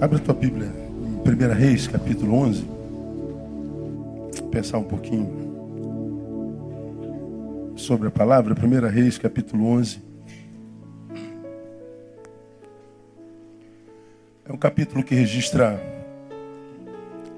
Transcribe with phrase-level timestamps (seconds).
[0.00, 2.68] Abre a tua Bíblia em 1 Reis, capítulo 11.
[4.50, 5.30] Pensar um pouquinho
[7.76, 8.54] sobre a palavra.
[8.54, 10.02] 1 Reis, capítulo 11.
[14.44, 15.80] É um capítulo que registra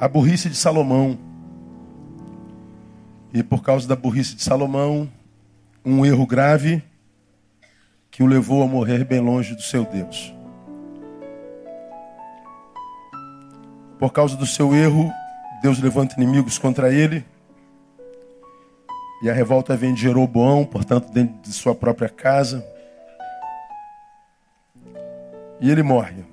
[0.01, 1.19] a burrice de Salomão.
[3.35, 5.09] E por causa da burrice de Salomão,
[5.85, 6.83] um erro grave
[8.11, 10.36] que o levou a morrer bem longe do seu Deus.
[13.99, 15.13] Por causa do seu erro,
[15.63, 17.25] Deus levanta inimigos contra ele.
[19.23, 22.65] E a revolta vem de Jeroboão, portanto, dentro de sua própria casa.
[25.61, 26.25] E ele morre.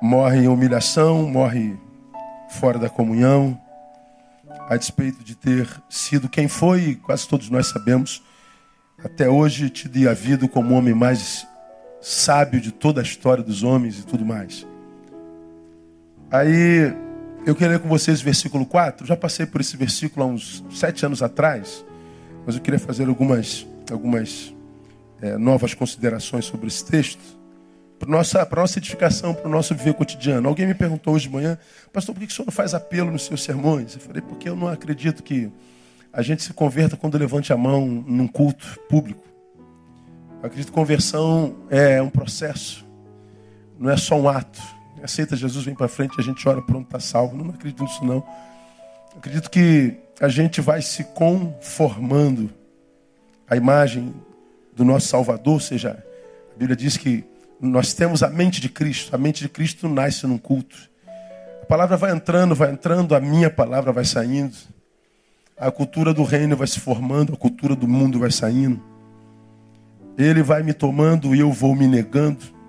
[0.00, 1.78] Morre em humilhação, morre
[2.48, 3.58] fora da comunhão,
[4.68, 8.22] a despeito de ter sido quem foi, quase todos nós sabemos,
[9.04, 11.46] até hoje tido e havido como o homem mais
[12.00, 14.66] sábio de toda a história dos homens e tudo mais.
[16.32, 16.96] Aí
[17.44, 19.06] eu queria ler com vocês o versículo 4.
[19.06, 21.84] Já passei por esse versículo há uns sete anos atrás,
[22.46, 24.54] mas eu queria fazer algumas, algumas
[25.20, 27.20] é, novas considerações sobre esse texto.
[27.98, 30.48] Para nossa, para nossa edificação, para o nosso viver cotidiano.
[30.48, 31.58] Alguém me perguntou hoje de manhã,
[31.92, 33.92] pastor, por que o senhor não faz apelo nos seus sermões?
[33.92, 35.52] Eu falei, porque eu não acredito que
[36.10, 39.22] a gente se converta quando levante a mão num culto público.
[40.40, 42.86] Eu acredito que conversão é um processo,
[43.78, 47.00] não é só um ato aceita Jesus, vem para frente, a gente ora, pronto, está
[47.00, 47.36] salvo.
[47.36, 48.24] Não, acredito nisso, não.
[49.16, 52.50] Acredito que a gente vai se conformando
[53.48, 54.14] à imagem
[54.74, 56.04] do nosso Salvador, ou seja,
[56.54, 57.24] a Bíblia diz que
[57.60, 60.76] nós temos a mente de Cristo, a mente de Cristo nasce num culto.
[61.62, 64.56] A palavra vai entrando, vai entrando, a minha palavra vai saindo.
[65.56, 68.82] A cultura do reino vai se formando, a cultura do mundo vai saindo.
[70.18, 72.61] Ele vai me tomando e eu vou me negando.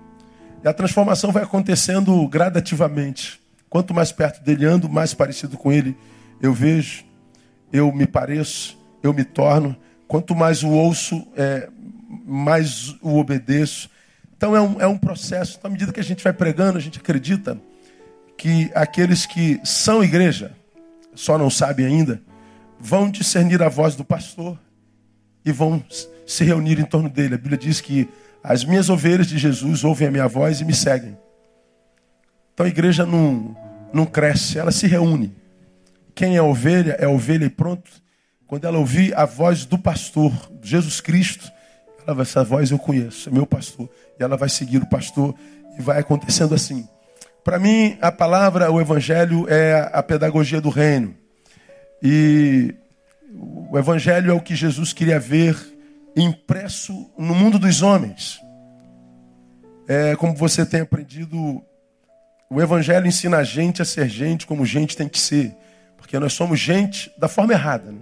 [0.64, 3.38] E a transformação vai acontecendo gradativamente.
[3.68, 5.94] Quanto mais perto dele ando, mais parecido com ele
[6.40, 7.04] eu vejo,
[7.72, 9.76] eu me pareço, eu me torno.
[10.08, 11.68] Quanto mais o ouço, é,
[12.26, 13.90] mais o obedeço.
[14.36, 15.56] Então é um, é um processo.
[15.58, 17.60] Então, à medida que a gente vai pregando, a gente acredita
[18.36, 20.52] que aqueles que são igreja,
[21.14, 22.22] só não sabem ainda,
[22.80, 24.58] vão discernir a voz do pastor
[25.44, 25.84] e vão
[26.26, 27.34] se reunir em torno dele.
[27.34, 28.08] A Bíblia diz que
[28.46, 31.16] as minhas ovelhas de Jesus ouvem a minha voz e me seguem.
[32.52, 33.56] Então a igreja não,
[33.90, 35.34] não cresce, ela se reúne.
[36.14, 37.90] Quem é ovelha, é ovelha e pronto.
[38.46, 40.30] Quando ela ouvir a voz do pastor,
[40.62, 41.50] Jesus Cristo,
[42.06, 43.88] ela vai, essa voz eu conheço, é meu pastor.
[44.20, 45.34] E ela vai seguir o pastor
[45.78, 46.86] e vai acontecendo assim.
[47.42, 51.14] Para mim, a palavra, o evangelho é a pedagogia do reino.
[52.02, 52.74] E
[53.32, 55.73] o evangelho é o que Jesus queria ver
[56.16, 58.40] impresso no mundo dos homens.
[59.86, 61.62] É como você tem aprendido,
[62.48, 65.54] o Evangelho ensina a gente a ser gente como gente tem que ser,
[65.96, 67.90] porque nós somos gente da forma errada.
[67.90, 68.00] Né?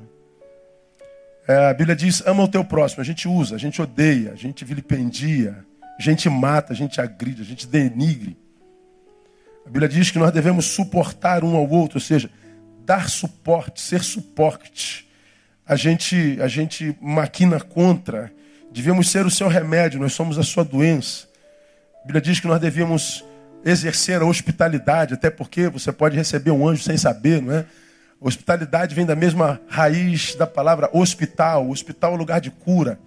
[1.48, 3.00] É, a Bíblia diz: ama o teu próximo.
[3.00, 5.64] A gente usa, a gente odeia, a gente vilipendia,
[5.98, 8.36] a gente mata, a gente agride, a gente denigre.
[9.66, 12.30] A Bíblia diz que nós devemos suportar um ao outro, ou seja,
[12.84, 15.08] dar suporte, ser suporte
[15.72, 18.30] a gente, a gente maquina contra.
[18.70, 21.26] Devemos ser o seu remédio, nós somos a sua doença.
[22.02, 23.24] A Bíblia diz que nós devíamos
[23.64, 27.64] exercer a hospitalidade, até porque você pode receber um anjo sem saber, não é?
[28.20, 31.70] Hospitalidade vem da mesma raiz da palavra hospital.
[31.70, 32.98] Hospital é lugar de cura.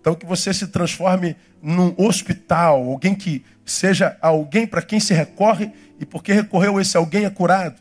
[0.00, 5.70] Então que você se transforme num hospital, alguém que seja alguém para quem se recorre
[6.00, 7.76] e porque recorreu esse alguém é curado.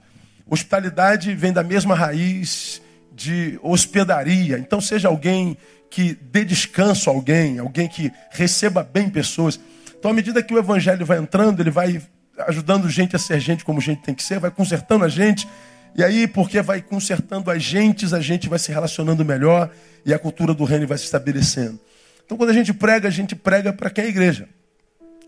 [0.50, 2.83] Hospitalidade vem da mesma raiz
[3.14, 4.58] de hospedaria.
[4.58, 5.58] Então, seja alguém
[5.90, 9.60] que dê descanso a alguém, alguém que receba bem pessoas.
[9.98, 12.02] Então, à medida que o evangelho vai entrando, ele vai
[12.48, 15.48] ajudando gente a ser gente como gente tem que ser, vai consertando a gente.
[15.96, 19.70] E aí, porque vai consertando as gentes, a gente vai se relacionando melhor
[20.04, 21.80] e a cultura do reino vai se estabelecendo.
[22.26, 24.50] Então, quando a gente prega, a gente prega para quem é a igreja.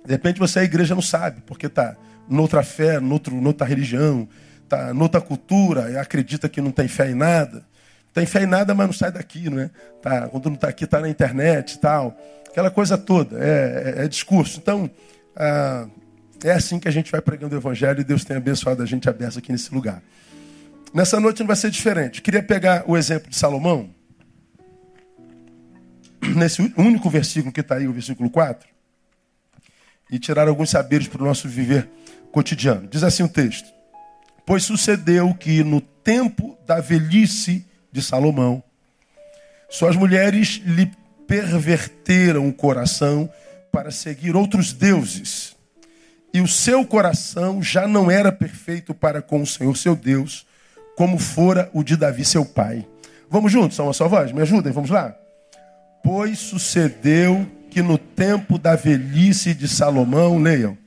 [0.05, 1.95] De repente você é a igreja não sabe, porque está
[2.29, 4.27] noutra fé, noutro, noutra religião,
[4.63, 7.65] está noutra cultura, acredita que não tem fé em nada.
[8.15, 9.69] Tem fé em nada, mas não sai daqui, não é?
[10.01, 12.17] Tá, quando não está aqui, está na internet e tal.
[12.47, 14.57] Aquela coisa toda, é, é, é discurso.
[14.57, 14.89] Então,
[15.35, 15.85] ah,
[16.41, 19.09] é assim que a gente vai pregando o Evangelho e Deus tem abençoado a gente
[19.09, 20.01] aberto aqui nesse lugar.
[20.93, 22.21] Nessa noite não vai ser diferente.
[22.21, 23.93] Queria pegar o exemplo de Salomão,
[26.37, 28.65] nesse único versículo que está aí, o versículo 4,
[30.09, 31.89] e tirar alguns saberes para o nosso viver
[32.31, 32.87] cotidiano.
[32.87, 33.67] Diz assim o texto:
[34.45, 38.61] Pois sucedeu que no tempo da velhice de Salomão.
[39.69, 40.91] Suas mulheres lhe
[41.25, 43.29] perverteram o coração
[43.71, 45.55] para seguir outros deuses
[46.35, 50.45] e o seu coração já não era perfeito para com o Senhor seu Deus,
[50.97, 52.85] como fora o de Davi seu pai.
[53.29, 54.33] Vamos juntos, só uma só voz?
[54.33, 55.15] Me ajudem, vamos lá?
[56.03, 60.77] Pois sucedeu que no tempo da velhice de Salomão, leiam,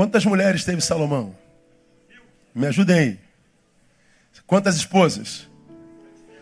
[0.00, 1.36] Quantas mulheres teve Salomão?
[2.54, 3.20] Me ajudem aí.
[4.46, 5.46] Quantas esposas?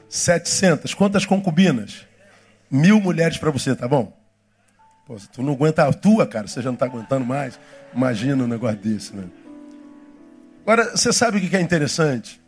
[0.08, 0.94] 700.
[0.94, 2.06] Quantas concubinas?
[2.70, 4.16] Mil mulheres para você, tá bom?
[5.04, 7.58] Pô, tu não aguenta a tua, cara, você já não está aguentando mais.
[7.92, 9.24] Imagina um negócio desse, né?
[10.62, 12.40] Agora, você sabe o que é interessante?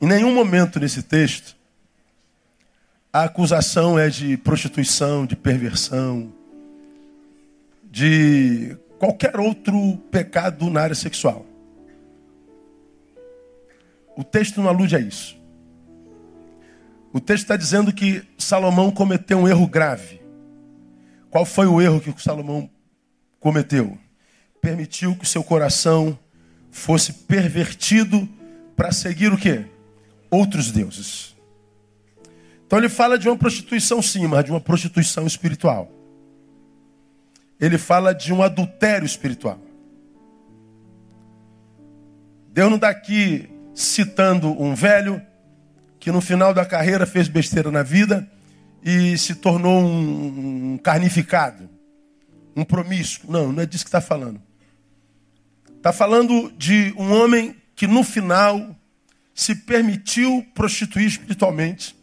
[0.00, 1.54] Em nenhum momento nesse texto,
[3.12, 6.32] a acusação é de prostituição, de perversão,
[7.84, 11.46] de qualquer outro pecado na área sexual.
[14.14, 15.40] O texto não alude a isso.
[17.10, 20.20] O texto está dizendo que Salomão cometeu um erro grave.
[21.30, 22.68] Qual foi o erro que Salomão
[23.40, 23.96] cometeu?
[24.60, 26.16] Permitiu que o seu coração
[26.70, 28.28] fosse pervertido
[28.76, 29.64] para seguir o quê?
[30.30, 31.34] Outros deuses.
[32.66, 35.99] Então ele fala de uma prostituição sim, mas de uma prostituição espiritual
[37.60, 39.60] ele fala de um adultério espiritual.
[42.52, 45.22] Deus não está aqui citando um velho
[45.98, 48.28] que no final da carreira fez besteira na vida
[48.82, 51.68] e se tornou um, carnificado,
[52.56, 53.30] um promíscuo.
[53.30, 54.40] Não, não é disso que está falando.
[55.76, 58.76] Está falando de um homem que no final
[59.34, 61.96] se permitiu prostituir espiritualmente,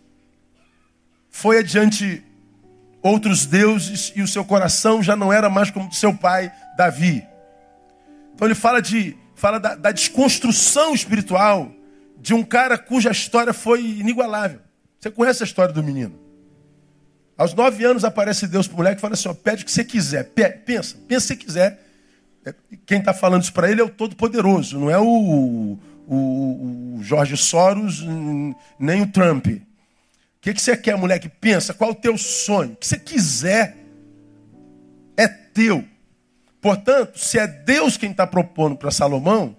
[1.29, 2.23] foi adiante
[3.07, 7.25] outros deuses e o seu coração já não era mais como do seu pai Davi.
[8.33, 11.71] Então ele fala de fala da, da desconstrução espiritual
[12.19, 14.59] de um cara cuja história foi inigualável.
[14.99, 16.19] Você conhece a história do menino?
[17.37, 19.71] Aos nove anos aparece Deus para o moleque e fala assim: ó, pede o que
[19.71, 20.31] você quiser.
[20.65, 21.83] Pensa, pensa se quiser.
[22.43, 22.53] É,
[22.85, 25.77] quem está falando isso para ele é o Todo-Poderoso, não é o,
[26.07, 28.03] o, o Jorge Soros,
[28.79, 29.47] nem o Trump
[30.41, 31.29] que, que você quer, moleque?
[31.29, 32.73] Pensa, qual é o teu sonho?
[32.73, 33.75] O que você quiser
[35.15, 35.83] é teu.
[36.61, 39.57] Portanto, se é Deus quem está propondo para Salomão,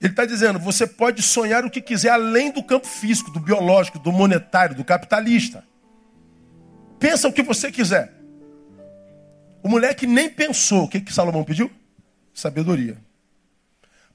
[0.00, 3.98] ele está dizendo: você pode sonhar o que quiser além do campo físico, do biológico,
[3.98, 5.64] do monetário, do capitalista.
[6.98, 8.12] Pensa o que você quiser.
[9.62, 10.84] O moleque nem pensou.
[10.84, 11.70] O que, que Salomão pediu?
[12.32, 12.98] Sabedoria.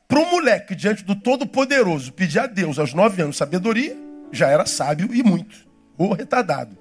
[0.07, 3.97] Para um moleque diante do Todo-Poderoso pedir a Deus aos nove anos sabedoria,
[4.31, 5.70] já era sábio e muito.
[6.01, 6.77] Ou retardado.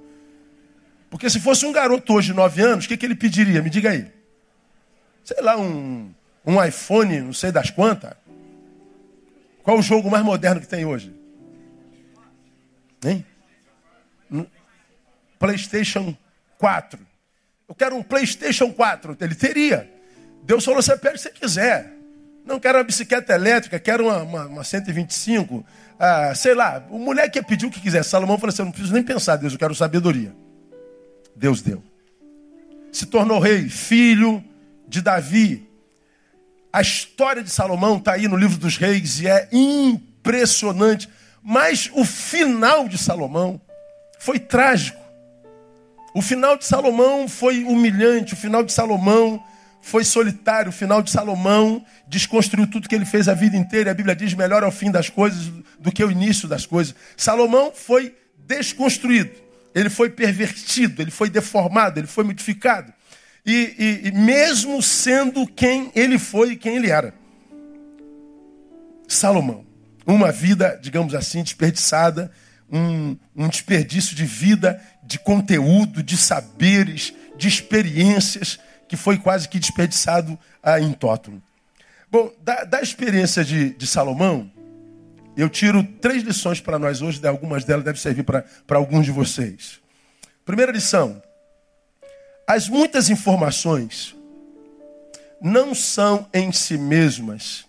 [1.10, 3.60] Porque se fosse um garoto hoje de 9 anos, o que, que ele pediria?
[3.60, 4.10] Me diga aí.
[5.24, 6.12] Sei lá, um,
[6.46, 8.14] um iPhone, não sei das quantas.
[9.62, 11.14] Qual o jogo mais moderno que tem hoje?
[13.04, 13.24] Hein?
[15.38, 16.16] PlayStation
[16.58, 17.00] 4.
[17.68, 19.16] Eu quero um PlayStation 4.
[19.20, 19.90] Ele teria.
[20.42, 21.92] Deus falou: você pede que você quiser.
[22.44, 25.64] Não quero uma bicicleta elétrica, quero uma, uma, uma 125,
[26.02, 28.02] ah, sei lá, o moleque ia pedir o que quiser.
[28.02, 30.34] Salomão falou assim: eu não preciso nem pensar, Deus, eu quero sabedoria.
[31.36, 31.82] Deus deu.
[32.90, 34.42] Se tornou rei, filho
[34.88, 35.68] de Davi.
[36.72, 41.06] A história de Salomão está aí no livro dos reis e é impressionante.
[41.42, 43.60] Mas o final de Salomão
[44.18, 44.98] foi trágico.
[46.14, 48.32] O final de Salomão foi humilhante.
[48.32, 49.42] O final de Salomão
[49.80, 50.70] foi solitário.
[50.70, 53.90] O final de Salomão desconstruiu tudo que ele fez a vida inteira.
[53.90, 56.94] A Bíblia diz: melhor é o fim das coisas do que o início das coisas.
[57.16, 58.14] Salomão foi
[58.46, 59.30] desconstruído,
[59.74, 62.92] ele foi pervertido, ele foi deformado, ele foi modificado.
[63.44, 67.14] E, e, e mesmo sendo quem ele foi e quem ele era.
[69.08, 69.64] Salomão,
[70.06, 72.30] uma vida, digamos assim, desperdiçada,
[72.70, 78.60] um, um desperdício de vida, de conteúdo, de saberes, de experiências
[78.90, 81.40] que foi quase que desperdiçado ah, em tótulo.
[82.10, 84.50] Bom, da, da experiência de, de, Salomão,
[85.36, 89.78] eu tiro três lições para nós hoje, algumas delas devem servir para alguns de vocês.
[90.44, 91.22] Primeira lição:
[92.44, 94.16] as muitas informações
[95.40, 97.64] não são em si mesmas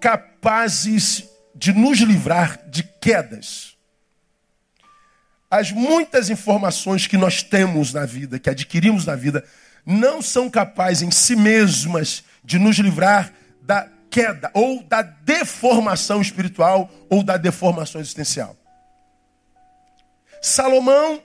[0.00, 3.76] capazes de nos livrar de quedas.
[5.48, 9.44] As muitas informações que nós temos na vida, que adquirimos na vida,
[9.90, 13.32] não são capazes em si mesmas de nos livrar
[13.62, 18.56] da queda ou da deformação espiritual ou da deformação existencial.
[20.40, 21.22] Salomão,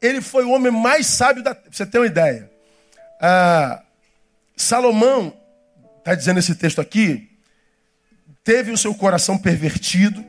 [0.00, 1.56] ele foi o homem mais sábio da.
[1.70, 2.50] Você ter uma ideia.
[3.20, 3.82] Ah,
[4.56, 5.34] Salomão,
[5.98, 7.30] está dizendo esse texto aqui,
[8.44, 10.24] teve o seu coração pervertido,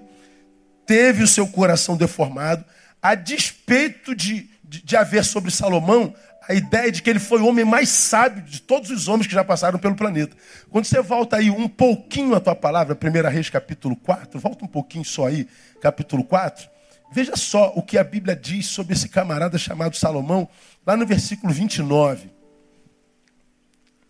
[0.85, 2.65] teve o seu coração deformado,
[3.01, 6.13] a despeito de, de, de haver sobre Salomão
[6.47, 9.33] a ideia de que ele foi o homem mais sábio de todos os homens que
[9.33, 10.35] já passaram pelo planeta.
[10.69, 14.67] Quando você volta aí um pouquinho a tua palavra, 1 Reis capítulo 4, volta um
[14.67, 15.47] pouquinho só aí,
[15.79, 16.67] capítulo 4,
[17.11, 20.49] veja só o que a Bíblia diz sobre esse camarada chamado Salomão,
[20.85, 22.31] lá no versículo 29.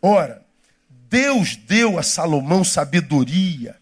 [0.01, 0.41] Ora,
[1.09, 3.75] Deus deu a Salomão sabedoria,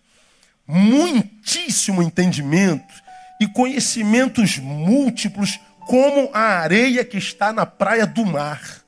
[0.65, 2.93] muitíssimo entendimento
[3.39, 8.85] e conhecimentos múltiplos como a areia que está na praia do mar.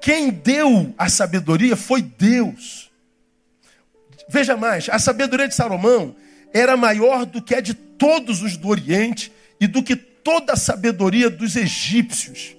[0.00, 2.90] Quem deu a sabedoria foi Deus.
[4.28, 6.16] Veja mais, a sabedoria de Salomão
[6.52, 9.30] era maior do que a de todos os do Oriente
[9.60, 12.56] e do que toda a sabedoria dos egípcios.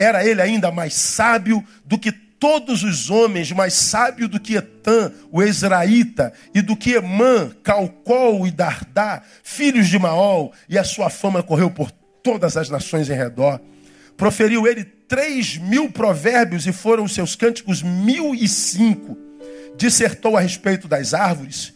[0.00, 5.12] Era ele ainda mais sábio do que todos os homens, mais sábio do que Etã,
[5.30, 11.10] o Ezraíta, e do que Emã, Calcol e Dardá, filhos de Maol, e a sua
[11.10, 11.90] fama correu por
[12.22, 13.60] todas as nações em redor.
[14.16, 19.16] Proferiu ele três mil provérbios e foram os seus cânticos mil e cinco.
[19.76, 21.72] Dissertou a respeito das árvores,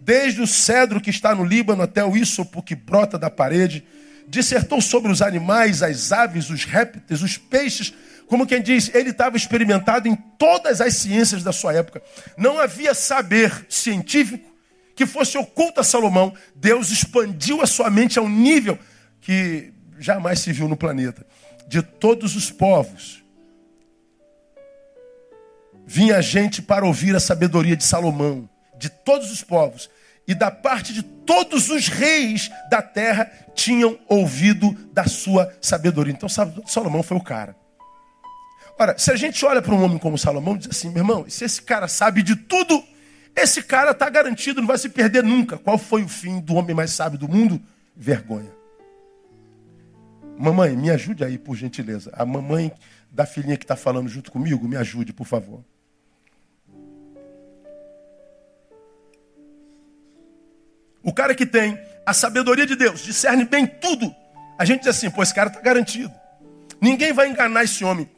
[0.00, 3.84] desde o cedro que está no Líbano até o ísopo que brota da parede.
[4.26, 7.92] Dissertou sobre os animais, as aves, os répteis, os peixes,
[8.32, 12.02] como quem diz, ele estava experimentado em todas as ciências da sua época.
[12.34, 14.50] Não havia saber científico
[14.96, 16.32] que fosse oculto a Salomão.
[16.54, 18.78] Deus expandiu a sua mente a um nível
[19.20, 21.26] que jamais se viu no planeta.
[21.68, 23.22] De todos os povos,
[25.84, 28.48] vinha gente para ouvir a sabedoria de Salomão.
[28.78, 29.90] De todos os povos.
[30.26, 36.14] E da parte de todos os reis da terra tinham ouvido da sua sabedoria.
[36.14, 37.60] Então Salomão foi o cara.
[38.78, 41.44] Ora, se a gente olha para um homem como Salomão, diz assim, meu irmão, se
[41.44, 42.82] esse cara sabe de tudo,
[43.34, 45.56] esse cara está garantido, não vai se perder nunca.
[45.58, 47.60] Qual foi o fim do homem mais sábio do mundo?
[47.96, 48.50] Vergonha.
[50.38, 52.10] Mamãe, me ajude aí, por gentileza.
[52.14, 52.72] A mamãe
[53.10, 55.62] da filhinha que está falando junto comigo, me ajude, por favor.
[61.02, 64.14] O cara que tem a sabedoria de Deus, discerne bem tudo.
[64.58, 66.12] A gente diz assim, pô, esse cara está garantido.
[66.80, 68.08] Ninguém vai enganar esse homem.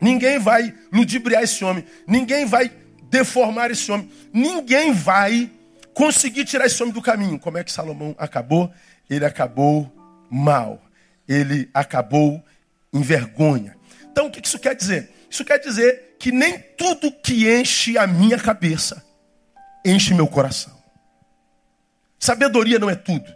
[0.00, 1.84] Ninguém vai ludibriar esse homem.
[2.06, 2.70] Ninguém vai
[3.10, 4.10] deformar esse homem.
[4.32, 5.50] Ninguém vai
[5.92, 7.38] conseguir tirar esse homem do caminho.
[7.38, 8.72] Como é que Salomão acabou?
[9.08, 9.92] Ele acabou
[10.30, 10.82] mal.
[11.28, 12.42] Ele acabou
[12.92, 13.76] em vergonha.
[14.10, 15.10] Então o que isso quer dizer?
[15.28, 19.04] Isso quer dizer que nem tudo que enche a minha cabeça
[19.84, 20.78] enche meu coração.
[22.18, 23.32] Sabedoria não é tudo.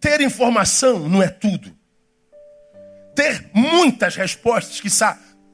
[0.00, 1.76] Ter informação não é tudo
[3.14, 4.88] ter muitas respostas, que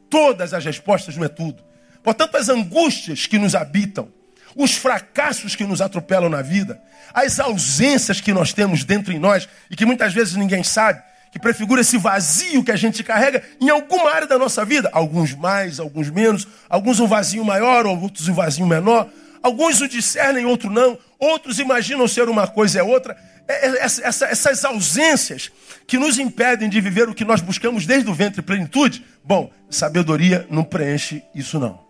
[0.08, 1.62] todas as respostas não é tudo.
[2.02, 4.08] Portanto, as angústias que nos habitam,
[4.56, 6.80] os fracassos que nos atropelam na vida,
[7.12, 11.38] as ausências que nós temos dentro em nós e que muitas vezes ninguém sabe, que
[11.38, 15.78] prefigura esse vazio que a gente carrega em alguma área da nossa vida, alguns mais,
[15.78, 19.08] alguns menos, alguns um vazio maior, outros um vazio menor,
[19.42, 23.16] alguns o discernem, outros não, outros imaginam ser uma coisa é outra.
[23.48, 25.50] É, é, essa, essas ausências
[25.86, 30.46] que nos impedem de viver o que nós buscamos desde o ventre plenitude, bom, sabedoria
[30.50, 31.82] não preenche isso não.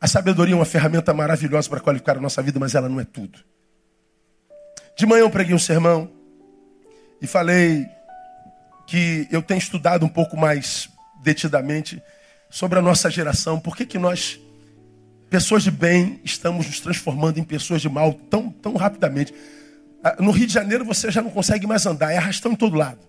[0.00, 3.04] A sabedoria é uma ferramenta maravilhosa para qualificar a nossa vida, mas ela não é
[3.04, 3.40] tudo.
[4.96, 6.10] De manhã eu preguei um sermão
[7.20, 7.86] e falei
[8.86, 10.88] que eu tenho estudado um pouco mais
[11.22, 12.02] detidamente
[12.48, 14.40] sobre a nossa geração, por que, que nós,
[15.28, 19.34] pessoas de bem, estamos nos transformando em pessoas de mal tão, tão rapidamente.
[20.02, 22.76] Ah, no Rio de Janeiro você já não consegue mais andar, é arrastão em todo
[22.76, 23.08] lado.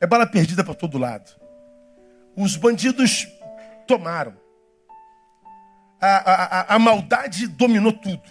[0.00, 1.30] É bala perdida para todo lado.
[2.36, 3.26] Os bandidos
[3.86, 4.36] tomaram.
[6.00, 8.22] A, a, a, maldade dominou tudo.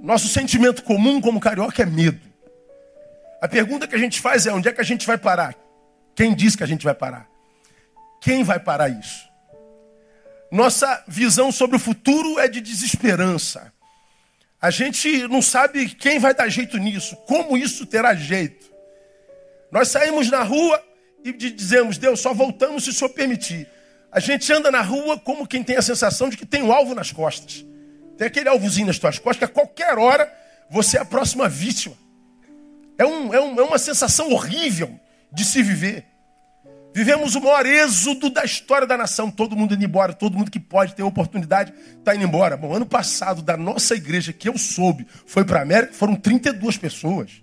[0.00, 2.20] Nosso sentimento comum como carioca é medo.
[3.42, 5.54] A pergunta que a gente faz é: onde é que a gente vai parar?
[6.14, 7.28] Quem diz que a gente vai parar?
[8.20, 9.28] Quem vai parar isso?
[10.50, 13.72] Nossa visão sobre o futuro é de desesperança.
[14.60, 18.68] A gente não sabe quem vai dar jeito nisso, como isso terá jeito.
[19.70, 20.82] Nós saímos na rua
[21.24, 23.68] e dizemos, Deus, só voltamos se o Senhor permitir.
[24.10, 26.94] A gente anda na rua como quem tem a sensação de que tem um alvo
[26.94, 27.64] nas costas.
[28.16, 30.32] Tem aquele alvozinho nas tuas costas que a qualquer hora
[30.68, 31.94] você é a próxima vítima.
[32.98, 34.98] É, um, é, um, é uma sensação horrível
[35.32, 36.04] de se viver.
[36.94, 39.30] Vivemos o maior êxodo da história da nação.
[39.30, 42.56] Todo mundo indo embora, todo mundo que pode ter oportunidade está indo embora.
[42.56, 46.76] Bom, ano passado, da nossa igreja, que eu soube, foi para a América, foram 32
[46.78, 47.42] pessoas.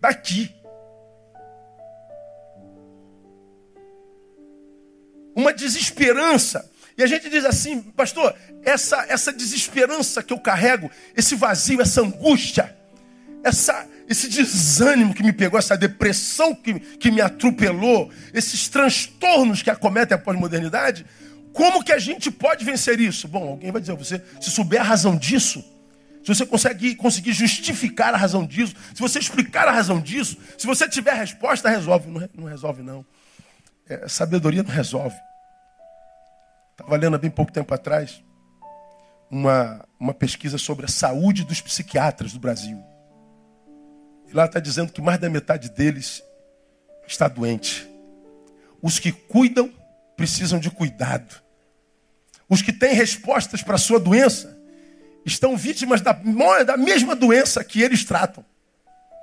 [0.00, 0.54] Daqui.
[5.34, 6.70] Uma desesperança.
[6.98, 12.00] E a gente diz assim, pastor, essa, essa desesperança que eu carrego, esse vazio, essa
[12.00, 12.74] angústia,
[13.44, 19.70] essa, esse desânimo que me pegou, essa depressão que, que me atropelou, esses transtornos que
[19.70, 21.04] acometem a pós-modernidade,
[21.52, 23.26] como que a gente pode vencer isso?
[23.26, 25.64] Bom, alguém vai dizer, você, se souber a razão disso,
[26.22, 30.66] se você conseguir, conseguir justificar a razão disso, se você explicar a razão disso, se
[30.66, 32.10] você tiver resposta, resolve.
[32.10, 33.06] Não, não resolve, não.
[33.88, 35.16] É, sabedoria não resolve.
[36.72, 38.22] Estava lendo há bem pouco tempo atrás
[39.30, 42.82] uma, uma pesquisa sobre a saúde dos psiquiatras do Brasil.
[44.36, 46.22] Lá está dizendo que mais da metade deles
[47.08, 47.88] está doente.
[48.82, 49.72] Os que cuidam
[50.14, 51.40] precisam de cuidado.
[52.46, 54.54] Os que têm respostas para a sua doença
[55.24, 56.12] estão vítimas da,
[56.66, 58.44] da mesma doença que eles tratam.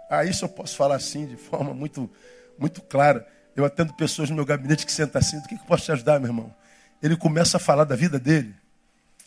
[0.10, 2.10] Ah, isso eu posso falar assim de forma muito,
[2.58, 3.24] muito clara.
[3.56, 5.92] Eu atendo pessoas no meu gabinete que sentam assim, do que, que eu posso te
[5.92, 6.52] ajudar, meu irmão?
[7.04, 8.56] ele começa a falar da vida dele.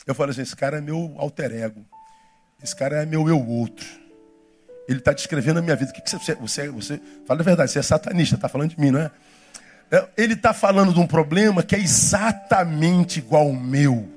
[0.05, 1.87] Eu falo assim: esse cara é meu alter ego.
[2.61, 3.87] Esse cara é meu eu outro.
[4.89, 5.91] Ele está descrevendo a minha vida.
[5.91, 7.01] O que, que você, você, você.
[7.27, 9.11] Fala a verdade, você é satanista, está falando de mim, não é?
[9.91, 14.09] é ele está falando de um problema que é exatamente igual ao meu.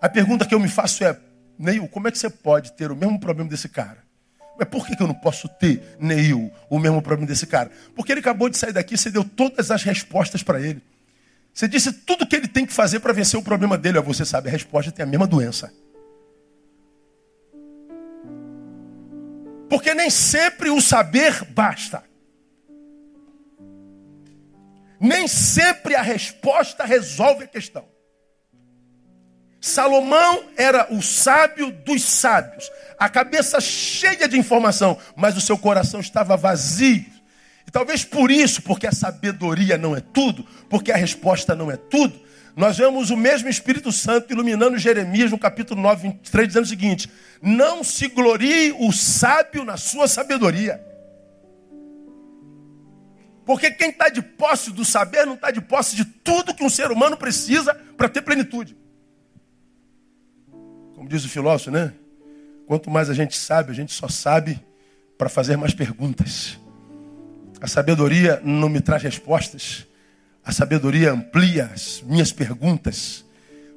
[0.00, 1.18] A pergunta que eu me faço é:
[1.58, 4.04] Neil, como é que você pode ter o mesmo problema desse cara?
[4.58, 7.70] Mas por que eu não posso ter, Neil, o mesmo problema desse cara?
[7.94, 10.80] Porque ele acabou de sair daqui, você deu todas as respostas para ele.
[11.52, 14.00] Você disse tudo o que ele tem que fazer para vencer o problema dele.
[14.00, 15.72] Você sabe, a resposta tem a mesma doença.
[19.68, 22.04] Porque nem sempre o saber basta.
[25.00, 27.84] Nem sempre a resposta resolve a questão.
[29.60, 36.00] Salomão era o sábio dos sábios, a cabeça cheia de informação, mas o seu coração
[36.00, 37.06] estava vazio.
[37.66, 41.78] E talvez por isso, porque a sabedoria não é tudo, porque a resposta não é
[41.78, 42.23] tudo,
[42.56, 47.10] nós vemos o mesmo Espírito Santo iluminando Jeremias no capítulo 9, 23, dizendo o seguinte:
[47.42, 50.80] Não se glorie o sábio na sua sabedoria.
[53.44, 56.70] Porque quem está de posse do saber não está de posse de tudo que um
[56.70, 58.76] ser humano precisa para ter plenitude.
[60.94, 61.92] Como diz o filósofo, né?
[62.66, 64.64] Quanto mais a gente sabe, a gente só sabe
[65.18, 66.58] para fazer mais perguntas.
[67.60, 69.86] A sabedoria não me traz respostas.
[70.44, 73.24] A sabedoria amplia as minhas perguntas.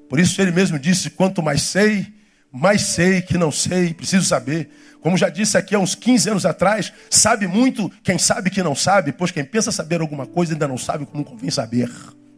[0.09, 2.13] Por isso ele mesmo disse: quanto mais sei,
[2.51, 4.69] mais sei que não sei, preciso saber.
[4.99, 8.75] Como já disse aqui há uns 15 anos atrás, sabe muito quem sabe que não
[8.75, 11.89] sabe, pois quem pensa saber alguma coisa ainda não sabe como convém saber.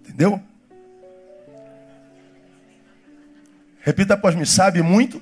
[0.03, 0.39] Entendeu?
[3.81, 5.21] Repita após mim: sabe muito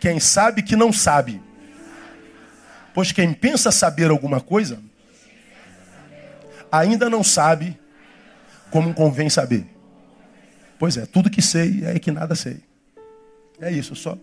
[0.00, 1.40] quem sabe que não sabe.
[2.92, 4.80] Pois quem pensa saber alguma coisa
[6.70, 7.78] ainda não sabe
[8.74, 9.64] como convém saber.
[10.80, 12.58] Pois é, tudo que sei é que nada sei.
[13.60, 14.18] É isso, só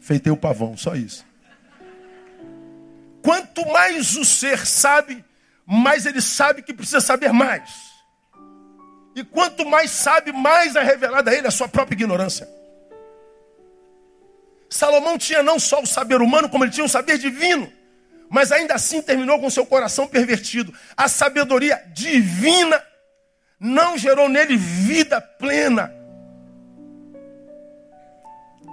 [0.00, 1.26] feitei o pavão, só isso.
[3.22, 5.22] Quanto mais o ser sabe,
[5.66, 7.70] mais ele sabe que precisa saber mais.
[9.14, 12.48] E quanto mais sabe, mais é revelada a ele a sua própria ignorância.
[14.70, 17.70] Salomão tinha não só o saber humano, como ele tinha o saber divino
[18.30, 20.72] mas ainda assim terminou com seu coração pervertido.
[20.96, 22.80] A sabedoria divina
[23.58, 25.92] não gerou nele vida plena.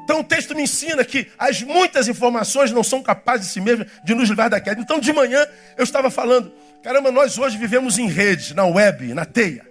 [0.03, 3.87] Então o texto me ensina que as muitas informações não são capazes de si mesmas
[4.05, 4.79] de nos livrar da queda.
[4.79, 9.25] Então de manhã eu estava falando, caramba, nós hoje vivemos em rede, na web, na
[9.25, 9.67] teia.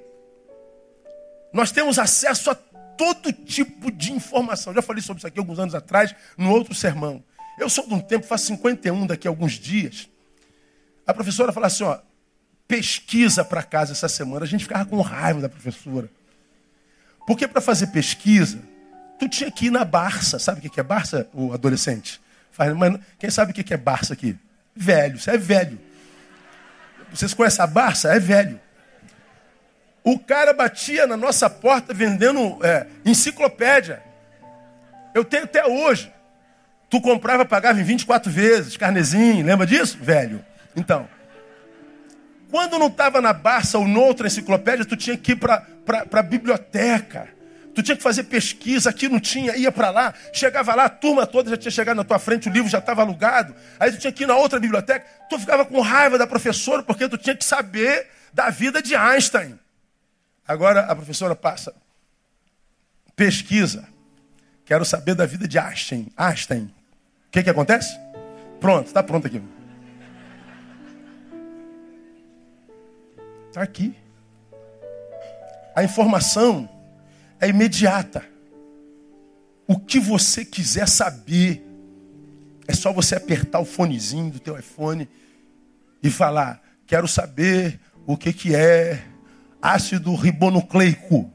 [1.52, 4.74] Nós temos acesso a todo tipo de informação.
[4.74, 7.22] Já falei sobre isso aqui alguns anos atrás, no outro sermão.
[7.58, 10.08] Eu sou de um tempo, faço 51 daqui a alguns dias.
[11.06, 11.98] A professora falou assim, ó,
[12.68, 14.44] pesquisa para casa essa semana.
[14.44, 16.08] A gente ficava com raiva da professora.
[17.26, 18.58] Porque para fazer pesquisa,
[19.18, 20.38] tu tinha que ir na Barça.
[20.38, 22.20] Sabe o que é Barça, o adolescente?
[22.58, 24.36] Mas quem sabe o que é Barça aqui?
[24.74, 25.78] Velho, você é velho.
[27.10, 28.14] Vocês conhecem a Barça?
[28.14, 28.60] É velho.
[30.04, 34.02] O cara batia na nossa porta vendendo é, enciclopédia.
[35.14, 36.12] Eu tenho até hoje.
[36.88, 39.98] Tu comprava, pagava em 24 vezes, carnezinho, lembra disso?
[40.00, 40.44] Velho.
[40.76, 41.08] Então,
[42.50, 45.66] quando não estava na Barça ou noutra enciclopédia, tu tinha que ir para
[46.12, 47.28] a biblioteca.
[47.74, 51.26] Tu tinha que fazer pesquisa, aqui não tinha, ia para lá, chegava lá, a turma
[51.26, 53.54] toda já tinha chegado na tua frente, o livro já estava alugado.
[53.78, 55.04] Aí tu tinha que ir na outra biblioteca.
[55.28, 59.58] Tu ficava com raiva da professora porque tu tinha que saber da vida de Einstein.
[60.48, 61.74] Agora a professora passa.
[63.14, 63.86] Pesquisa.
[64.64, 66.10] Quero saber da vida de Einstein.
[66.16, 66.72] Einstein
[67.30, 67.98] que, que acontece?
[68.60, 69.42] Pronto, está pronto aqui.
[73.48, 73.94] Está aqui.
[75.74, 76.68] A informação
[77.40, 78.24] é imediata.
[79.66, 81.62] O que você quiser saber,
[82.66, 85.08] é só você apertar o fonezinho do teu iPhone
[86.02, 89.02] e falar: quero saber o que, que é
[89.60, 91.30] ácido ribonucleico.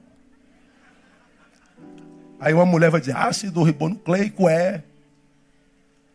[2.39, 4.83] Aí uma mulher vai dizer, ácido ribonucleico é.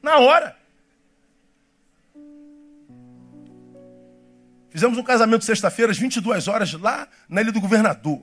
[0.07, 0.57] Na hora.
[4.71, 8.23] Fizemos um casamento sexta-feira, às 22 horas, lá na Ilha do Governador.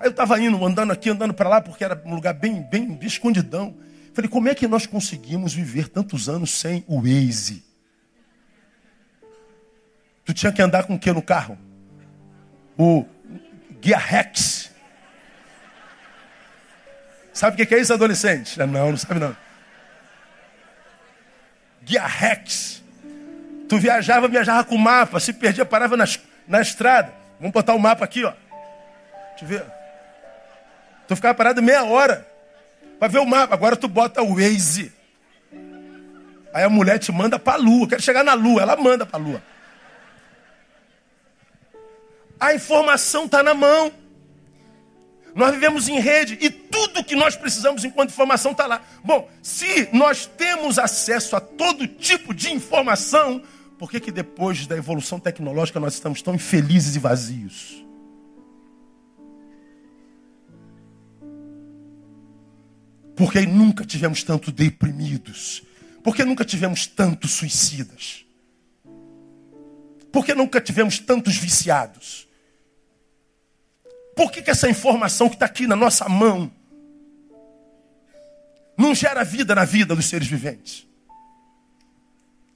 [0.00, 2.98] Aí eu estava indo, andando aqui, andando para lá, porque era um lugar bem, bem
[3.02, 3.76] escondidão.
[4.14, 7.62] Falei, como é que nós conseguimos viver tantos anos sem o Waze?
[10.24, 11.58] Tu tinha que andar com o que no carro?
[12.78, 13.04] O
[13.78, 14.70] Guia Rex.
[17.30, 18.58] Sabe o que é isso, adolescente?
[18.58, 19.43] Não, não sabe não.
[21.84, 22.82] Guia Rex.
[23.68, 25.20] Tu viajava, viajava com mapa.
[25.20, 26.04] Se perdia, parava na,
[26.46, 27.12] na estrada.
[27.38, 28.32] Vamos botar o mapa aqui, ó.
[29.30, 29.64] Deixa eu ver.
[31.06, 32.26] Tu ficava parado meia hora
[32.98, 33.54] para ver o mapa.
[33.54, 34.92] Agora tu bota o Waze.
[36.52, 37.88] Aí a mulher te manda para a lua.
[37.88, 38.62] Quero chegar na lua.
[38.62, 39.42] Ela manda para a lua.
[42.38, 43.92] A informação está na mão.
[45.34, 48.82] Nós vivemos em rede e tudo que nós precisamos enquanto informação está lá.
[49.04, 53.40] Bom, se nós temos acesso a todo tipo de informação,
[53.78, 57.84] por que, que depois da evolução tecnológica nós estamos tão infelizes e vazios?
[63.14, 65.62] Porque nunca tivemos tanto deprimidos.
[66.02, 68.26] Porque nunca tivemos tantos suicidas.
[70.10, 72.26] Porque nunca tivemos tantos viciados.
[74.16, 76.50] Por que, que essa informação que está aqui na nossa mão
[78.76, 80.86] não gera vida na vida dos seres viventes?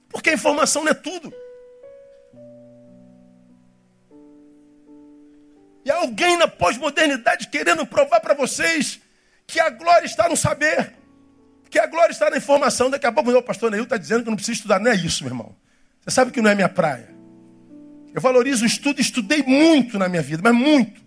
[0.09, 1.33] Porque a informação não é tudo.
[5.85, 8.99] E alguém na pós-modernidade querendo provar para vocês
[9.47, 10.93] que a glória está no saber,
[11.69, 12.89] que a glória está na informação.
[12.89, 14.79] Daqui a pouco o pastor Neil está dizendo que não precisa estudar.
[14.79, 15.55] Não é isso, meu irmão.
[16.01, 17.09] Você sabe que não é minha praia.
[18.13, 21.01] Eu valorizo o estudo, estudei muito na minha vida, mas muito.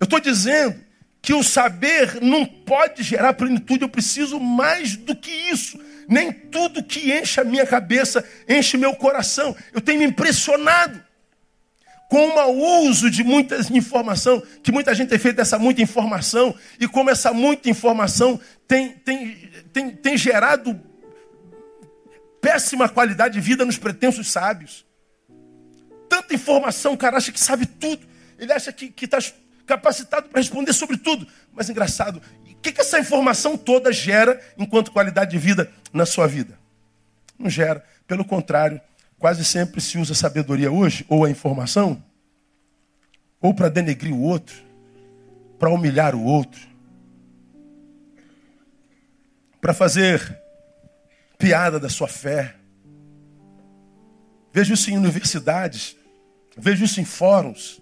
[0.00, 0.87] Eu estou dizendo
[1.20, 5.78] que o saber não pode gerar plenitude, eu preciso mais do que isso.
[6.08, 9.54] Nem tudo que enche a minha cabeça enche meu coração.
[9.72, 11.04] Eu tenho me impressionado
[12.08, 16.54] com o mau uso de muita informação, que muita gente tem feito essa muita informação,
[16.80, 20.80] e como essa muita informação tem, tem, tem, tem gerado
[22.40, 24.86] péssima qualidade de vida nos pretensos sábios.
[26.08, 28.06] Tanta informação, o cara acha que sabe tudo.
[28.38, 29.18] Ele acha que está
[29.68, 31.28] capacitado para responder sobre tudo.
[31.52, 36.26] Mas engraçado, o que, que essa informação toda gera enquanto qualidade de vida na sua
[36.26, 36.58] vida?
[37.38, 37.84] Não gera.
[38.06, 38.80] Pelo contrário,
[39.18, 42.02] quase sempre se usa sabedoria hoje, ou a informação,
[43.40, 44.56] ou para denegrir o outro,
[45.58, 46.66] para humilhar o outro,
[49.60, 50.40] para fazer
[51.36, 52.54] piada da sua fé.
[54.52, 55.94] Vejo isso em universidades,
[56.56, 57.80] vejo isso em fóruns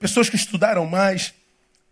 [0.00, 1.34] pessoas que estudaram mais,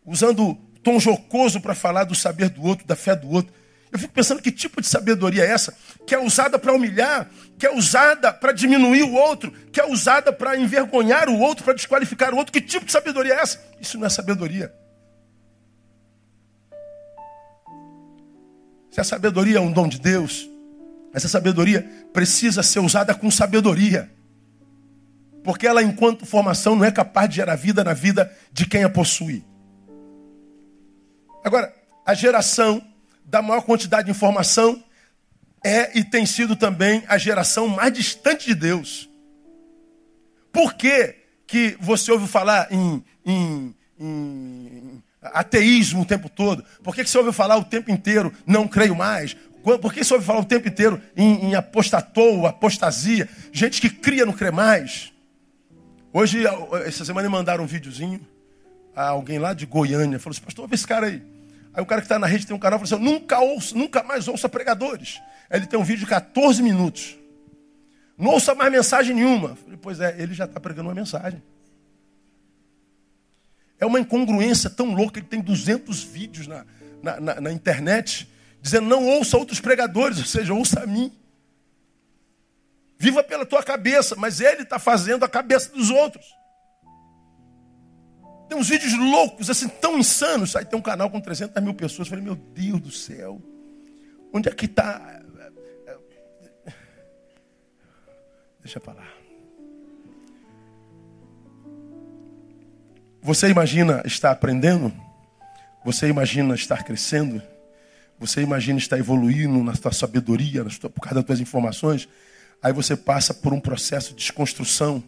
[0.05, 3.53] usando tom jocoso para falar do saber do outro, da fé do outro.
[3.93, 7.67] Eu fico pensando que tipo de sabedoria é essa, que é usada para humilhar, que
[7.67, 12.35] é usada para diminuir o outro, que é usada para envergonhar o outro, para desqualificar
[12.35, 12.53] o outro.
[12.53, 13.63] Que tipo de sabedoria é essa?
[13.81, 14.73] Isso não é sabedoria.
[18.91, 20.49] Se a sabedoria é um dom de Deus,
[21.13, 24.11] essa sabedoria precisa ser usada com sabedoria.
[25.49, 28.91] Porque ela, enquanto formação, não é capaz de gerar vida na vida de quem a
[28.91, 29.43] possui.
[31.43, 32.87] Agora, a geração
[33.25, 34.85] da maior quantidade de informação
[35.65, 39.09] é e tem sido também a geração mais distante de Deus.
[40.53, 46.63] Por que, que você ouve falar em, em, em ateísmo o tempo todo?
[46.83, 49.35] Por que, que você ouve falar o tempo inteiro, não creio mais?
[49.63, 53.27] Por que você ouve falar o tempo inteiro em, em apostatou, apostasia?
[53.51, 55.17] Gente que cria não crê mais.
[56.19, 56.43] Hoje,
[56.85, 58.21] essa semana, me mandaram um videozinho
[58.93, 60.19] a alguém lá de Goiânia.
[60.19, 61.23] Falou assim, pastor, vê esse cara aí.
[61.73, 64.03] Aí o cara que está na rede tem um canal falou assim, nunca ouça, nunca
[64.03, 65.21] mais ouça pregadores.
[65.49, 67.17] Ele tem um vídeo de 14 minutos.
[68.19, 69.55] Não ouça mais mensagem nenhuma.
[69.55, 71.41] Falei, pois é, ele já está pregando uma mensagem.
[73.79, 76.67] É uma incongruência tão louca, ele tem 200 vídeos na,
[77.01, 78.29] na, na, na internet,
[78.61, 81.13] dizendo não ouça outros pregadores, ou seja, ouça a mim.
[82.99, 86.37] Viva pela tua cabeça, mas ele está fazendo a cabeça dos outros.
[88.49, 90.57] Tem uns vídeos loucos, assim, tão insanos.
[90.57, 92.09] Aí tem um canal com 300 mil pessoas.
[92.09, 93.41] Eu falei, meu Deus do céu,
[94.33, 95.23] onde é que está?
[98.61, 99.09] Deixa para lá.
[103.23, 104.93] Você imagina estar aprendendo?
[105.85, 107.43] Você imagina estar crescendo?
[108.19, 112.09] Você imagina estar evoluindo na sua sabedoria, na sua, por causa das suas informações?
[112.63, 115.03] Aí você passa por um processo de desconstrução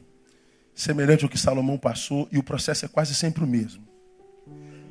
[0.75, 3.87] semelhante ao que Salomão passou, e o processo é quase sempre o mesmo.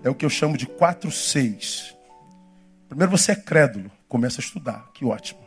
[0.04, 1.96] É o que eu chamo de 4-6.
[2.88, 5.40] Primeiro você é crédulo, começa a estudar, que ótimo.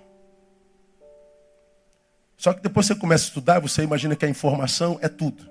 [2.36, 5.48] Só que depois você começa a estudar, você imagina que a informação é tudo.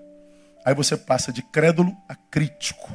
[0.66, 2.92] Aí você passa de crédulo a crítico.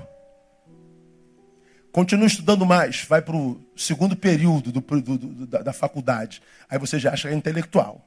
[1.91, 6.43] Continua estudando mais, vai para o segundo período do, do, do, da, da, faculdade.
[6.69, 8.07] Aí você já acha é intelectual.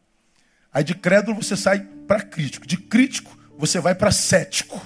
[0.72, 2.68] Aí de crédulo você sai para crítico.
[2.68, 4.80] De crítico você vai para cético.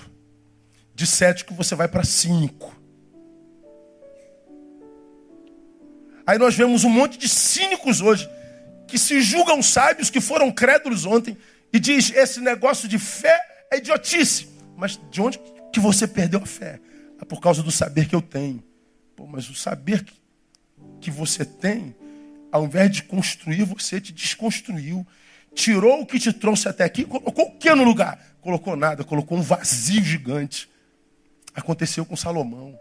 [0.96, 2.74] De cético você vai para cínico.
[6.26, 8.30] Aí nós vemos um monte de cínicos hoje
[8.88, 11.38] que se julgam sábios, que foram crédulos ontem,
[11.72, 13.40] e diz: esse negócio de fé
[13.72, 14.48] é idiotice.
[14.78, 15.40] Mas de onde
[15.72, 16.80] que você perdeu a fé?
[17.20, 18.64] É por causa do saber que eu tenho.
[19.16, 20.06] Pô, mas o saber
[21.00, 21.96] que, você tem,
[22.52, 25.06] ao invés de construir, você te desconstruiu.
[25.56, 28.20] Tirou o que te trouxe até aqui, colocou o que no lugar?
[28.42, 30.70] Colocou nada, colocou um vazio gigante.
[31.56, 32.78] Aconteceu com Salomão.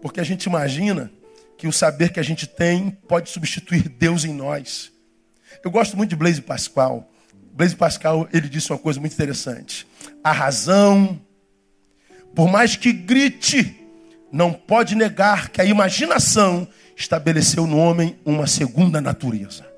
[0.00, 1.10] Porque a gente imagina
[1.56, 4.92] que o saber que a gente tem pode substituir Deus em nós.
[5.64, 7.08] Eu gosto muito de Blaise Pascal.
[7.52, 9.86] Blaise Pascal, ele disse uma coisa muito interessante.
[10.22, 11.20] A razão,
[12.34, 13.74] por mais que grite,
[14.30, 19.70] não pode negar que a imaginação estabeleceu no homem uma segunda natureza.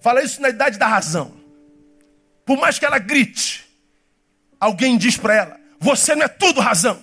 [0.00, 1.32] Fala isso na idade da razão.
[2.44, 3.64] Por mais que ela grite,
[4.58, 7.00] alguém diz para ela: Você não é tudo razão.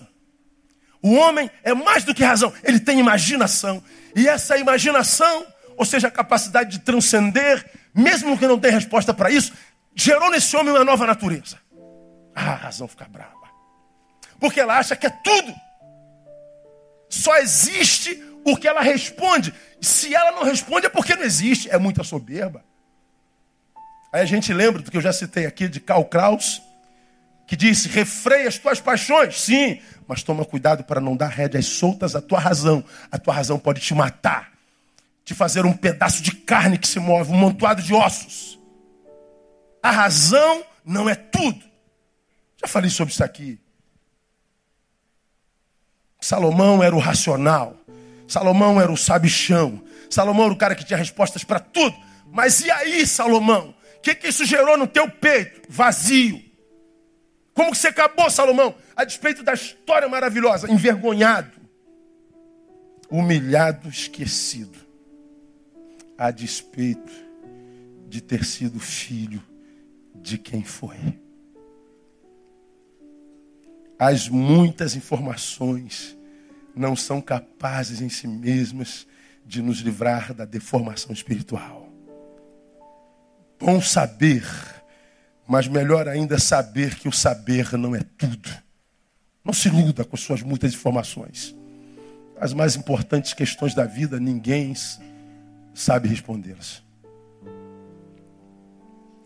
[1.01, 3.81] O homem é mais do que razão, ele tem imaginação.
[4.15, 5.45] E essa imaginação,
[5.77, 9.53] ou seja, a capacidade de transcender, mesmo que não tenha resposta para isso,
[9.95, 11.59] gerou nesse homem uma nova natureza.
[12.35, 13.35] Ah, a razão fica brava.
[14.39, 15.66] Porque ela acha que é tudo.
[17.09, 19.53] Só existe o que ela responde.
[19.81, 21.69] Se ela não responde é porque não existe.
[21.69, 22.63] É muita soberba.
[24.11, 26.61] Aí a gente lembra do que eu já citei aqui de Karl Kraus,
[27.45, 32.15] que disse: refreia as tuas paixões, sim, mas toma cuidado para não dar rédeas soltas
[32.15, 32.83] à tua razão.
[33.11, 34.51] A tua razão pode te matar,
[35.25, 38.57] te fazer um pedaço de carne que se move, um montoado de ossos.
[39.83, 41.63] A razão não é tudo.
[42.61, 43.59] Já falei sobre isso aqui.
[46.19, 47.77] Salomão era o racional.
[48.27, 49.81] Salomão era o sabichão.
[50.09, 51.95] Salomão era o cara que tinha respostas para tudo.
[52.31, 53.73] Mas e aí, Salomão?
[53.97, 55.61] O que, que isso gerou no teu peito?
[55.69, 56.41] Vazio.
[57.53, 58.75] Como que você acabou, Salomão?
[58.95, 61.51] A despeito da história maravilhosa, envergonhado,
[63.09, 64.77] humilhado, esquecido.
[66.17, 67.11] A despeito
[68.07, 69.41] de ter sido filho
[70.15, 70.97] de quem foi.
[73.99, 76.17] As muitas informações
[76.75, 79.07] não são capazes em si mesmas
[79.45, 81.89] de nos livrar da deformação espiritual.
[83.59, 84.43] Bom saber
[85.47, 88.49] mas melhor ainda saber que o saber não é tudo.
[89.43, 91.55] Não se iluda com suas muitas informações.
[92.37, 94.73] As mais importantes questões da vida, ninguém
[95.73, 96.83] sabe respondê-las.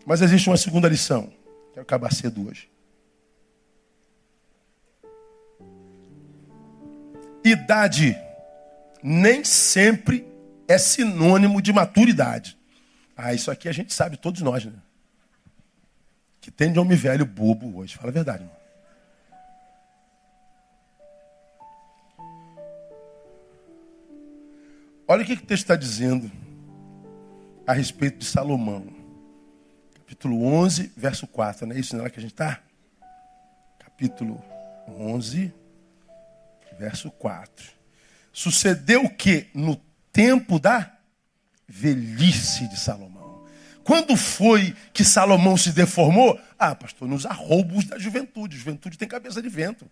[0.06, 1.32] Mas existe uma segunda lição.
[1.72, 2.71] Quero acabar cedo hoje.
[7.44, 8.16] Idade
[9.02, 10.26] nem sempre
[10.68, 12.56] é sinônimo de maturidade.
[13.16, 14.72] Ah, isso aqui a gente sabe, todos nós, né?
[16.42, 17.96] que tem de homem velho bobo hoje.
[17.96, 18.62] Fala a verdade, irmão.
[25.06, 26.30] Olha o que, que o texto está dizendo
[27.64, 28.86] a respeito de Salomão.
[29.94, 31.66] Capítulo 11, verso 4.
[31.66, 32.60] Não é isso não é que a gente está?
[33.78, 34.42] Capítulo
[34.88, 35.54] 11,
[36.82, 37.70] verso 4.
[38.32, 39.46] Sucedeu o que?
[39.54, 39.76] No
[40.12, 40.92] tempo da
[41.68, 43.46] velhice de Salomão.
[43.84, 46.38] Quando foi que Salomão se deformou?
[46.58, 48.56] Ah, pastor, nos arroubos da juventude.
[48.56, 49.88] Juventude tem cabeça de vento.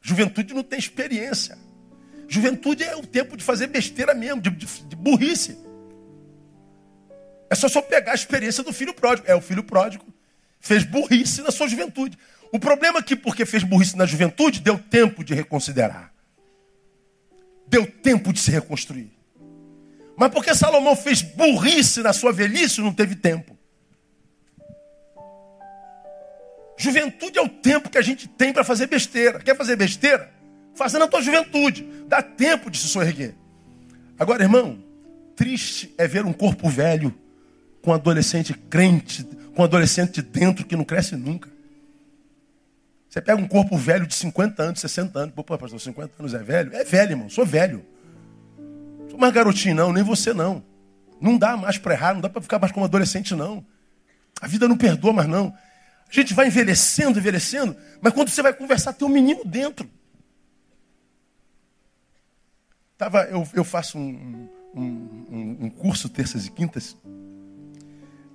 [0.00, 1.58] Juventude não tem experiência.
[2.28, 5.58] Juventude é o tempo de fazer besteira mesmo, de, de, de burrice.
[7.50, 9.26] É só só pegar a experiência do filho pródigo.
[9.28, 10.06] É, o filho pródigo
[10.60, 12.16] fez burrice na sua juventude.
[12.52, 16.12] O problema é que, porque fez burrice na juventude, deu tempo de reconsiderar.
[17.66, 19.12] Deu tempo de se reconstruir.
[20.16, 23.56] Mas porque Salomão fez burrice na sua velhice, não teve tempo.
[26.76, 29.40] Juventude é o tempo que a gente tem para fazer besteira.
[29.40, 30.32] Quer fazer besteira?
[30.74, 31.86] Faça na tua juventude.
[32.06, 33.34] Dá tempo de se soerguer.
[34.18, 34.82] Agora, irmão,
[35.36, 37.12] triste é ver um corpo velho
[37.82, 41.50] com adolescente crente, com adolescente dentro que não cresce nunca.
[43.18, 45.34] Você pega um corpo velho de 50 anos, 60 anos.
[45.34, 46.72] Pô, pastor, 50 anos é velho?
[46.72, 47.28] É velho, irmão.
[47.28, 47.84] Sou velho.
[49.10, 49.92] Sou mais garotinho, não.
[49.92, 50.62] Nem você, não.
[51.20, 52.14] Não dá mais para errar.
[52.14, 53.66] Não dá para ficar mais como adolescente, não.
[54.40, 55.52] A vida não perdoa mais, não.
[56.08, 57.76] A gente vai envelhecendo, envelhecendo.
[58.00, 59.90] Mas quando você vai conversar, tem um menino dentro.
[62.96, 66.96] Tava, eu, eu faço um, um, um, um curso terças e quintas.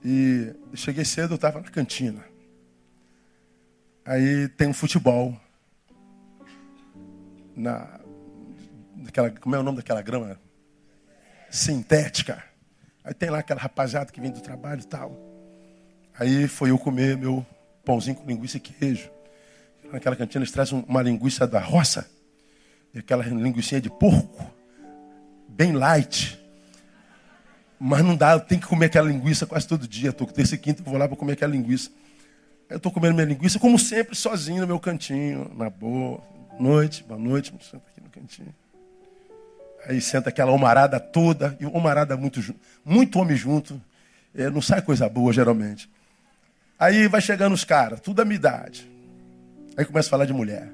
[0.04, 2.33] E cheguei cedo, eu estava na cantina.
[4.06, 5.40] Aí tem um futebol.
[7.56, 8.00] Na,
[9.40, 10.40] como é o nome daquela grama?
[11.50, 12.44] Sintética.
[13.04, 15.18] Aí tem lá aquela rapaziada que vem do trabalho e tal.
[16.20, 17.46] Aí foi eu comer meu
[17.86, 19.10] pãozinho com linguiça e queijo.
[19.92, 22.10] Naquela cantina eles trazem uma linguiça da roça.
[22.98, 24.52] Aquela linguiça de porco.
[25.48, 26.40] Bem light.
[27.80, 30.10] Mas não dá, eu tenho que comer aquela linguiça quase todo dia.
[30.10, 31.90] Estou com terça e quinta, vou lá para comer aquela linguiça.
[32.70, 36.22] Eu estou comendo minha linguiça, como sempre, sozinho no meu cantinho, na boa.
[36.60, 38.54] Noite, boa noite, senta aqui no cantinho.
[39.86, 42.40] Aí senta aquela homarada toda, e homarada muito,
[42.86, 43.82] muito homem junto.
[44.34, 45.90] É, não sai coisa boa, geralmente.
[46.80, 48.90] Aí vai chegando os caras, tudo a minha idade.
[49.76, 50.72] Aí começa a falar de mulher.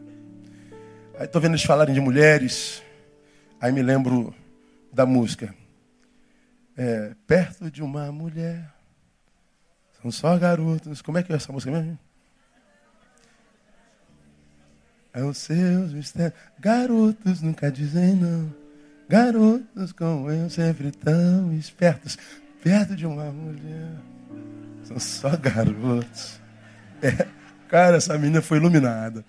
[1.17, 2.83] Aí estou vendo eles falarem de mulheres.
[3.59, 4.33] Aí me lembro
[4.91, 5.53] da música.
[6.77, 8.78] É, perto de uma mulher
[10.01, 11.01] são só garotos.
[11.01, 11.97] Como é que é essa música mesmo?
[15.13, 16.39] É os seus mistérios.
[16.59, 18.53] Garotos nunca dizem não.
[19.09, 22.17] Garotos como eu sempre tão espertos.
[22.63, 23.91] Perto de uma mulher.
[24.83, 26.39] São só garotos.
[27.01, 27.27] É,
[27.67, 29.25] cara, essa menina foi iluminada.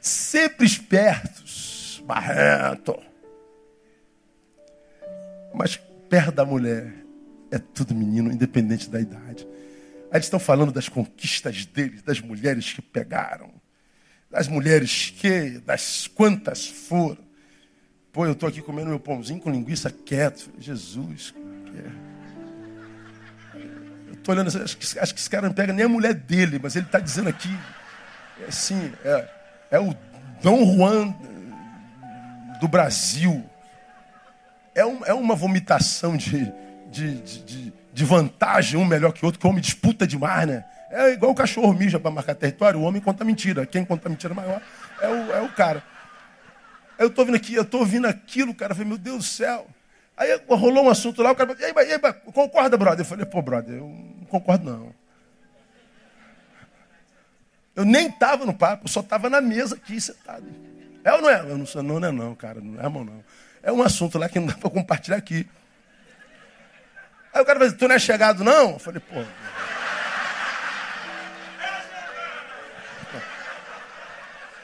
[0.00, 2.02] Sempre espertos.
[2.06, 2.98] Barreto.
[5.54, 5.76] Mas
[6.08, 6.92] perto da mulher
[7.50, 9.46] é tudo menino, independente da idade.
[10.10, 13.48] Aí eles estão falando das conquistas deles, das mulheres que pegaram,
[14.28, 17.18] das mulheres que, das quantas foram.
[18.12, 20.50] Pô, eu estou aqui comendo meu pãozinho com linguiça quieto.
[20.58, 21.32] Jesus.
[24.08, 26.58] Eu estou olhando, acho que, acho que esse cara não pega nem a mulher dele,
[26.60, 27.56] mas ele está dizendo aqui,
[28.40, 29.28] é assim, é,
[29.70, 29.94] é o
[30.42, 31.14] Dom Juan
[32.60, 33.48] do Brasil.
[34.74, 36.52] É, um, é uma vomitação de,
[36.90, 40.48] de, de, de de vantagem, um melhor que o outro, que o homem disputa demais,
[40.48, 40.64] né?
[40.90, 43.66] É igual o cachorro mija para marcar território, o homem conta mentira.
[43.66, 44.62] Quem conta mentira maior
[45.02, 45.84] é o, é o cara.
[46.98, 48.72] Eu estou vindo aqui, eu estou ouvindo aquilo, cara.
[48.72, 49.66] Eu falei, meu Deus do céu.
[50.16, 51.98] Aí rolou um assunto lá, o cara falou, ei, ei,
[52.32, 53.00] concorda, brother?
[53.00, 54.94] Eu falei, pô, brother, eu não concordo não.
[57.76, 60.46] Eu nem estava no papo, eu só estava na mesa aqui, sentado.
[61.04, 61.40] É ou não é?
[61.40, 63.22] Eu não sou, não, não é não, cara, não é bom não.
[63.62, 65.46] É um assunto lá que não dá para compartilhar aqui.
[67.32, 68.72] Aí o cara falou, tu não é chegado não?
[68.72, 69.24] Eu falei, pô.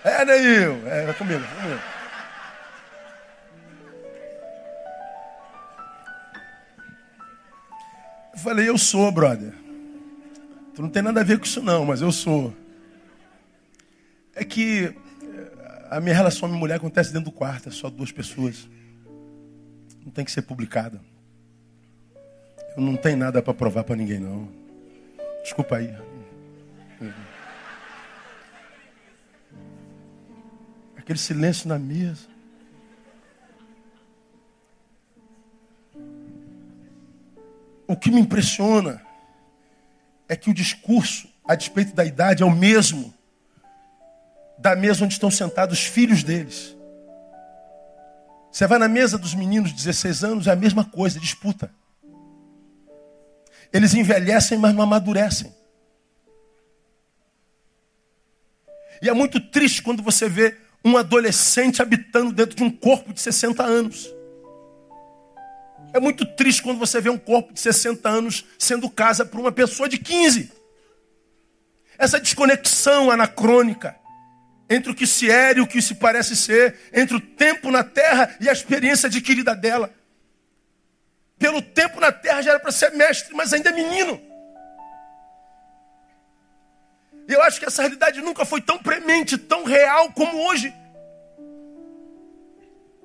[0.04, 1.80] É, Neil, é, é comigo, é comigo.
[8.32, 9.52] Eu falei, eu sou, brother.
[10.74, 12.54] Tu não tem nada a ver com isso não, mas eu sou.
[14.34, 17.72] É que eh, a minha relação com a minha mulher acontece dentro do quarto, é
[17.72, 18.68] só duas pessoas.
[20.04, 21.00] Não tem que ser publicada.
[22.76, 24.48] Eu não tenho nada para provar para ninguém, não.
[25.42, 25.96] Desculpa aí.
[30.96, 32.28] Aquele silêncio na mesa.
[37.86, 39.00] O que me impressiona
[40.28, 43.14] é que o discurso, a despeito da idade, é o mesmo
[44.58, 46.76] da mesa onde estão sentados os filhos deles.
[48.50, 51.70] Você vai na mesa dos meninos de 16 anos, é a mesma coisa, disputa.
[53.76, 55.54] Eles envelhecem, mas não amadurecem.
[59.02, 63.20] E é muito triste quando você vê um adolescente habitando dentro de um corpo de
[63.20, 64.10] 60 anos.
[65.92, 69.52] É muito triste quando você vê um corpo de 60 anos sendo casa para uma
[69.52, 70.50] pessoa de 15.
[71.98, 73.94] Essa desconexão anacrônica
[74.70, 77.84] entre o que se é e o que se parece ser, entre o tempo na
[77.84, 79.92] terra e a experiência adquirida dela
[81.38, 84.20] pelo tempo na terra já era para ser mestre, mas ainda é menino.
[87.28, 90.72] E eu acho que essa realidade nunca foi tão premente, tão real como hoje.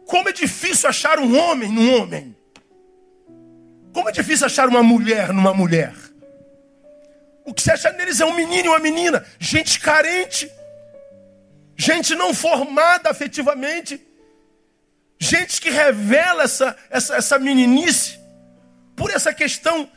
[0.05, 2.36] Como é difícil achar um homem num homem.
[3.93, 5.93] Como é difícil achar uma mulher numa mulher.
[7.43, 10.49] O que se acha neles é um menino e uma menina, gente carente,
[11.75, 13.99] gente não formada afetivamente,
[15.19, 18.20] gente que revela essa, essa, essa meninice
[19.02, 19.89] por essa questão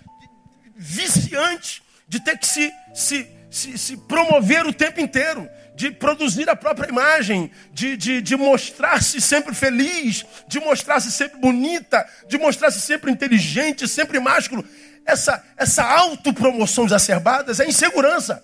[0.75, 5.47] viciante de ter que se, se, se, se promover o tempo inteiro,
[5.77, 12.09] de produzir a própria imagem, de, de, de mostrar-se sempre feliz, de mostrar-se sempre bonita,
[12.27, 14.65] de mostrar-se sempre inteligente, sempre másculo.
[15.05, 18.43] Essa, essa autopromoção exacerbada é insegurança.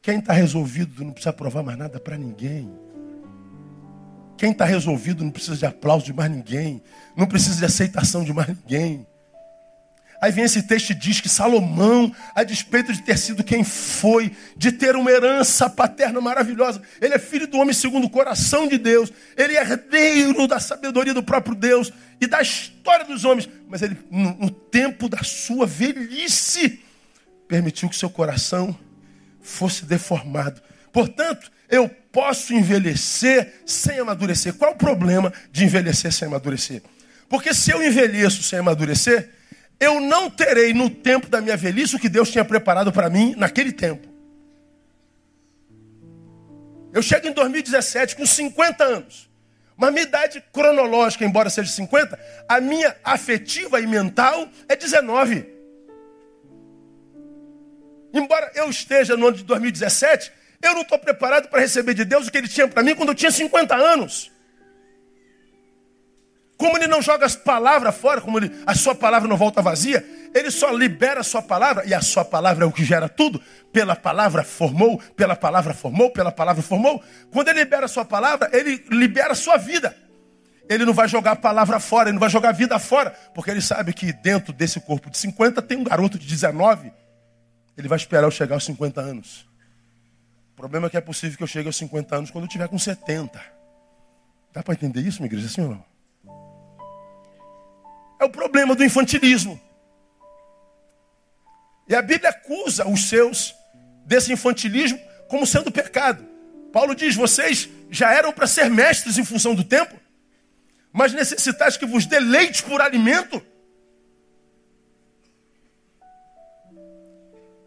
[0.00, 2.83] Quem está resolvido não precisa provar mais nada para ninguém.
[4.36, 6.82] Quem está resolvido não precisa de aplauso de mais ninguém,
[7.16, 9.06] não precisa de aceitação de mais ninguém.
[10.24, 14.32] Aí vem esse texto e diz que Salomão, a despeito de ter sido quem foi,
[14.56, 18.78] de ter uma herança paterna maravilhosa, ele é filho do homem segundo o coração de
[18.78, 23.82] Deus, ele é herdeiro da sabedoria do próprio Deus e da história dos homens, mas
[23.82, 26.82] ele, no, tempo da sua velhice,
[27.46, 28.74] permitiu que seu coração
[29.42, 30.62] fosse deformado.
[30.94, 34.54] Portanto, eu posso envelhecer sem amadurecer.
[34.54, 36.82] Qual o problema de envelhecer sem amadurecer?
[37.28, 39.28] Porque se eu envelheço sem amadurecer,
[39.80, 43.34] eu não terei no tempo da minha velhice o que Deus tinha preparado para mim
[43.36, 44.06] naquele tempo.
[46.92, 49.28] Eu chego em 2017 com 50 anos.
[49.76, 52.16] Mas minha idade cronológica, embora seja 50,
[52.48, 55.44] a minha afetiva e mental é 19.
[58.12, 62.26] Embora eu esteja no ano de 2017, eu não estou preparado para receber de Deus
[62.26, 64.34] o que Ele tinha para mim quando eu tinha 50 anos.
[66.56, 70.04] Como ele não joga as palavras fora, como ele, a sua palavra não volta vazia,
[70.34, 73.40] ele só libera a sua palavra, e a sua palavra é o que gera tudo.
[73.72, 77.02] Pela palavra formou, pela palavra formou, pela palavra formou.
[77.32, 79.96] Quando ele libera a sua palavra, ele libera a sua vida.
[80.68, 83.50] Ele não vai jogar a palavra fora, ele não vai jogar a vida fora, porque
[83.50, 86.92] ele sabe que dentro desse corpo de 50 tem um garoto de 19.
[87.76, 89.46] Ele vai esperar eu chegar aos 50 anos.
[90.54, 92.68] O problema é que é possível que eu chegue aos 50 anos quando eu tiver
[92.68, 93.42] com 70.
[94.52, 95.48] Dá para entender isso, minha igreja?
[95.48, 95.84] Sim ou não?
[98.20, 99.60] É o problema do infantilismo.
[101.88, 103.52] E a Bíblia acusa os seus
[104.06, 104.98] desse infantilismo
[105.28, 106.24] como sendo pecado.
[106.72, 109.98] Paulo diz: vocês já eram para ser mestres em função do tempo,
[110.92, 113.44] mas necessitais que vos deleite por alimento.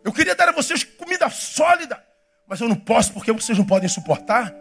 [0.05, 2.01] Eu queria dar a vocês comida sólida,
[2.47, 4.55] mas eu não posso porque vocês não podem suportar.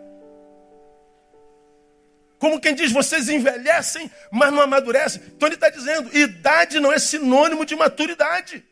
[2.38, 5.22] Como quem diz, vocês envelhecem, mas não amadurecem.
[5.28, 8.64] Então ele está dizendo, idade não é sinônimo de maturidade.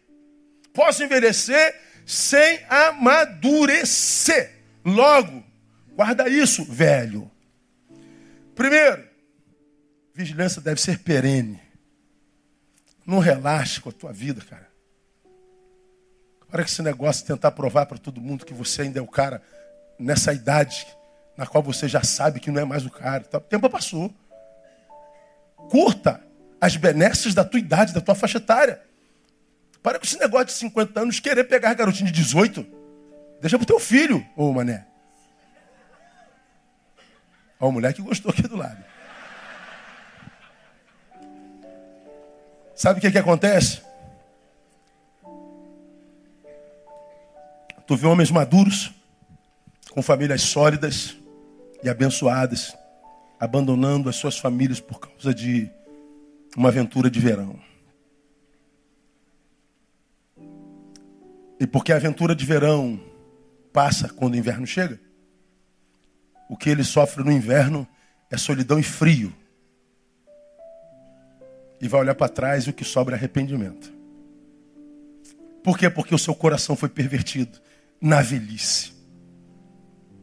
[0.72, 4.50] Posso envelhecer sem amadurecer.
[4.84, 5.42] Logo,
[5.94, 7.30] guarda isso, velho.
[8.54, 9.08] Primeiro,
[10.12, 11.60] vigilância deve ser perene.
[13.06, 14.63] Não relaxe com a tua vida, cara.
[16.54, 19.08] Para que esse negócio de tentar provar para todo mundo que você ainda é o
[19.08, 19.42] cara
[19.98, 20.86] nessa idade
[21.36, 23.24] na qual você já sabe que não é mais o cara.
[23.32, 24.14] O tempo passou.
[25.68, 26.20] Curta
[26.60, 28.80] as benesses da tua idade, da tua faixa etária.
[29.82, 32.64] Para com esse negócio de 50 anos querer pegar garotinho de 18.
[33.40, 34.86] Deixa pro teu filho, ô mané.
[37.58, 38.78] Ó, o moleque gostou aqui do lado.
[42.76, 43.82] Sabe o que, que acontece?
[47.94, 48.92] Tu vê homens maduros,
[49.92, 51.16] com famílias sólidas,
[51.80, 52.76] e abençoadas,
[53.38, 55.70] abandonando as suas famílias por causa de
[56.56, 57.56] uma aventura de verão.
[61.60, 63.00] E porque a aventura de verão
[63.72, 64.98] passa quando o inverno chega,
[66.48, 67.86] o que ele sofre no inverno
[68.28, 69.32] é solidão e frio.
[71.80, 73.94] E vai olhar para trás e o que sobra é arrependimento.
[75.62, 75.88] Por quê?
[75.88, 77.62] Porque o seu coração foi pervertido
[78.00, 78.92] na velhice.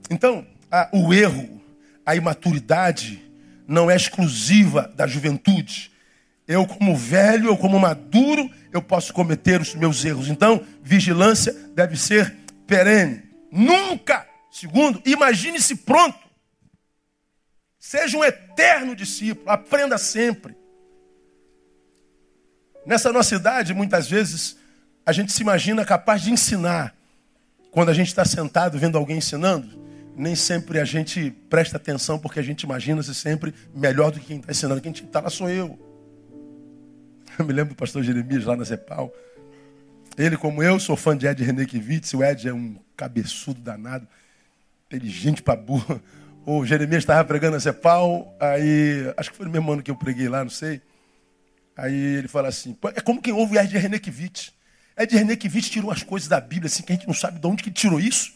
[0.09, 1.61] Então, a, o erro,
[2.05, 3.23] a imaturidade,
[3.67, 5.91] não é exclusiva da juventude.
[6.47, 10.27] Eu, como velho, eu, como maduro, eu posso cometer os meus erros.
[10.27, 12.35] Então, vigilância deve ser
[12.67, 13.23] perene.
[13.51, 16.19] Nunca, segundo, imagine-se pronto.
[17.79, 20.55] Seja um eterno discípulo, aprenda sempre.
[22.85, 24.57] Nessa nossa idade, muitas vezes,
[25.05, 26.95] a gente se imagina capaz de ensinar.
[27.71, 29.81] Quando a gente está sentado vendo alguém ensinando,
[30.15, 34.39] nem sempre a gente presta atenção porque a gente imagina-se sempre melhor do que quem
[34.39, 34.81] está ensinando.
[34.81, 35.79] Quem está lá sou eu.
[37.39, 39.11] Eu me lembro do pastor Jeremias lá na Zepal.
[40.17, 42.13] Ele, como eu, sou fã de Ed Renekiewicz.
[42.13, 44.05] O Ed é um cabeçudo danado,
[44.87, 46.01] inteligente para burro.
[46.45, 49.95] O Jeremias estava pregando na Zepal, aí, acho que foi no mesmo ano que eu
[49.95, 50.81] preguei lá, não sei.
[51.77, 54.51] Aí ele fala assim: é como quem ouve o Ed Renekiewicz.
[55.01, 57.63] Ed Renekiewicz tirou as coisas da Bíblia assim que a gente não sabe de onde
[57.63, 58.31] que ele tirou isso.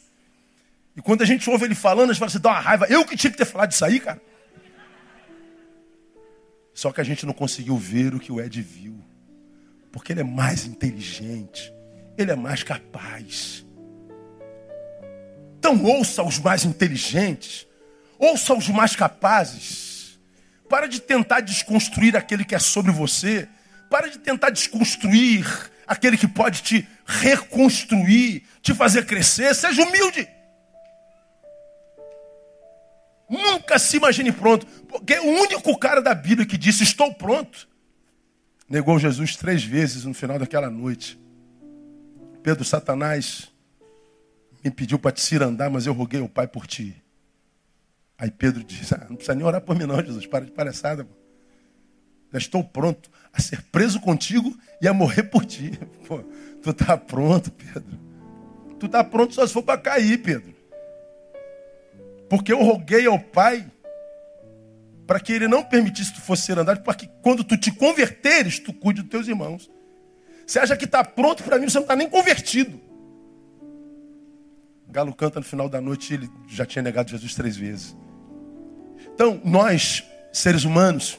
[0.95, 2.87] E quando a gente ouve ele falando, a gente fala assim, dá uma raiva.
[2.87, 4.21] Eu que tinha que ter falado disso aí, cara.
[6.73, 8.97] Só que a gente não conseguiu ver o que o Ed viu.
[9.91, 11.73] Porque ele é mais inteligente,
[12.17, 13.65] ele é mais capaz.
[15.57, 17.65] Então ouça os mais inteligentes,
[18.19, 20.19] ouça os mais capazes.
[20.69, 23.47] Para de tentar desconstruir aquele que é sobre você.
[23.89, 29.53] Para de tentar desconstruir aquele que pode te reconstruir, te fazer crescer.
[29.53, 30.27] Seja humilde.
[33.29, 34.65] Nunca se imagine pronto.
[34.87, 37.67] Porque o único cara da Bíblia que disse estou pronto,
[38.69, 41.19] negou Jesus três vezes no final daquela noite.
[42.41, 43.51] Pedro, Satanás
[44.63, 46.95] me pediu para te cirandar, mas eu roguei ao Pai por ti.
[48.17, 50.25] Aí Pedro diz: ah, Não precisa nem orar por mim, não, Jesus.
[50.25, 51.07] Para de palhaçada.
[52.35, 55.71] Já estou pronto a ser preso contigo e a morrer por ti.
[56.05, 56.19] Pô,
[56.61, 57.97] tu está pronto, Pedro.
[58.77, 60.53] Tu está pronto só se for para cair, Pedro.
[62.29, 63.65] Porque eu roguei ao Pai
[65.07, 67.71] para que ele não permitisse que tu fosse ser andado, para que quando tu te
[67.71, 69.71] converteres, tu cuide dos teus irmãos.
[70.45, 72.81] Você acha que está pronto para mim, você não está nem convertido.
[74.89, 77.95] Galo canta no final da noite, ele já tinha negado Jesus três vezes.
[79.13, 81.17] Então, nós, seres humanos,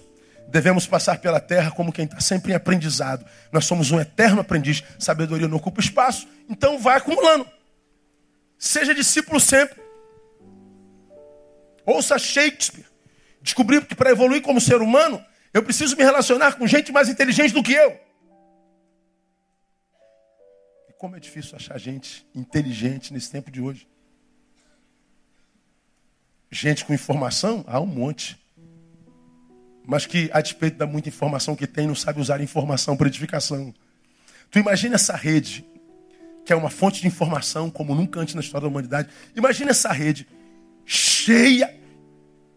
[0.48, 3.26] devemos passar pela terra como quem está sempre em aprendizado.
[3.52, 4.82] Nós somos um eterno aprendiz.
[4.98, 7.46] Sabedoria não ocupa espaço, então vai acumulando.
[8.58, 9.80] Seja discípulo sempre.
[11.84, 12.86] Ouça Shakespeare.
[13.40, 15.24] Descobri que para evoluir como ser humano,
[15.54, 18.00] eu preciso me relacionar com gente mais inteligente do que eu.
[20.88, 23.86] E como é difícil achar gente inteligente nesse tempo de hoje.
[26.50, 28.36] Gente com informação, há um monte.
[29.86, 33.72] Mas que, a despeito da muita informação que tem, não sabe usar informação para edificação.
[34.50, 35.64] Tu imagina essa rede,
[36.44, 39.08] que é uma fonte de informação como nunca antes na história da humanidade.
[39.34, 40.26] Imagina essa rede
[40.84, 41.74] cheia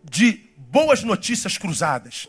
[0.03, 2.27] de boas notícias cruzadas.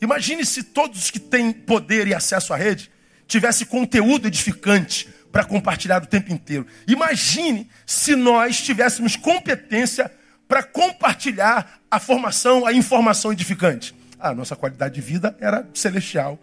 [0.00, 2.90] Imagine se todos os que têm poder e acesso à rede
[3.26, 6.66] tivessem conteúdo edificante para compartilhar o tempo inteiro.
[6.86, 10.12] Imagine se nós tivéssemos competência
[10.46, 13.94] para compartilhar a formação, a informação edificante.
[14.22, 16.38] A nossa qualidade de vida era celestial.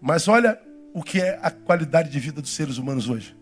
[0.00, 0.60] Mas olha
[0.92, 3.36] o que é a qualidade de vida dos seres humanos hoje.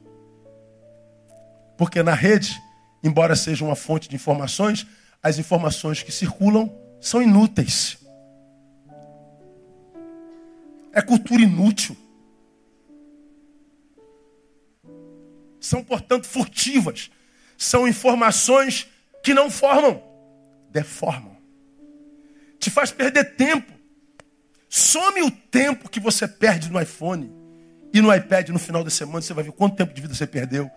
[1.78, 2.61] Porque na rede,
[3.03, 4.86] embora seja uma fonte de informações,
[5.22, 6.70] as informações que circulam
[7.01, 7.97] são inúteis.
[10.93, 11.97] É cultura inútil.
[15.59, 17.11] São, portanto, furtivas.
[17.57, 18.86] São informações
[19.22, 20.03] que não formam,
[20.70, 21.36] deformam.
[22.59, 23.78] Te faz perder tempo.
[24.69, 27.33] Some o tempo que você perde no iPhone
[27.93, 29.23] e no iPad no final da semana.
[29.23, 30.71] Você vai ver quanto tempo de vida você perdeu.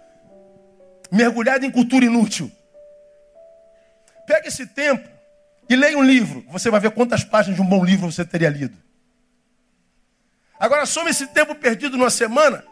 [1.12, 2.50] Mergulhado em cultura inútil.
[4.26, 5.08] Pega esse tempo
[5.70, 6.46] e leia um livro.
[6.50, 8.78] Você vai ver quantas páginas de um bom livro você teria lido.
[10.58, 12.64] Agora some esse tempo perdido numa semana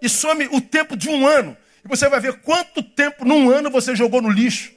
[0.00, 1.56] e some o tempo de um ano.
[1.84, 4.72] E você vai ver quanto tempo num ano você jogou no lixo.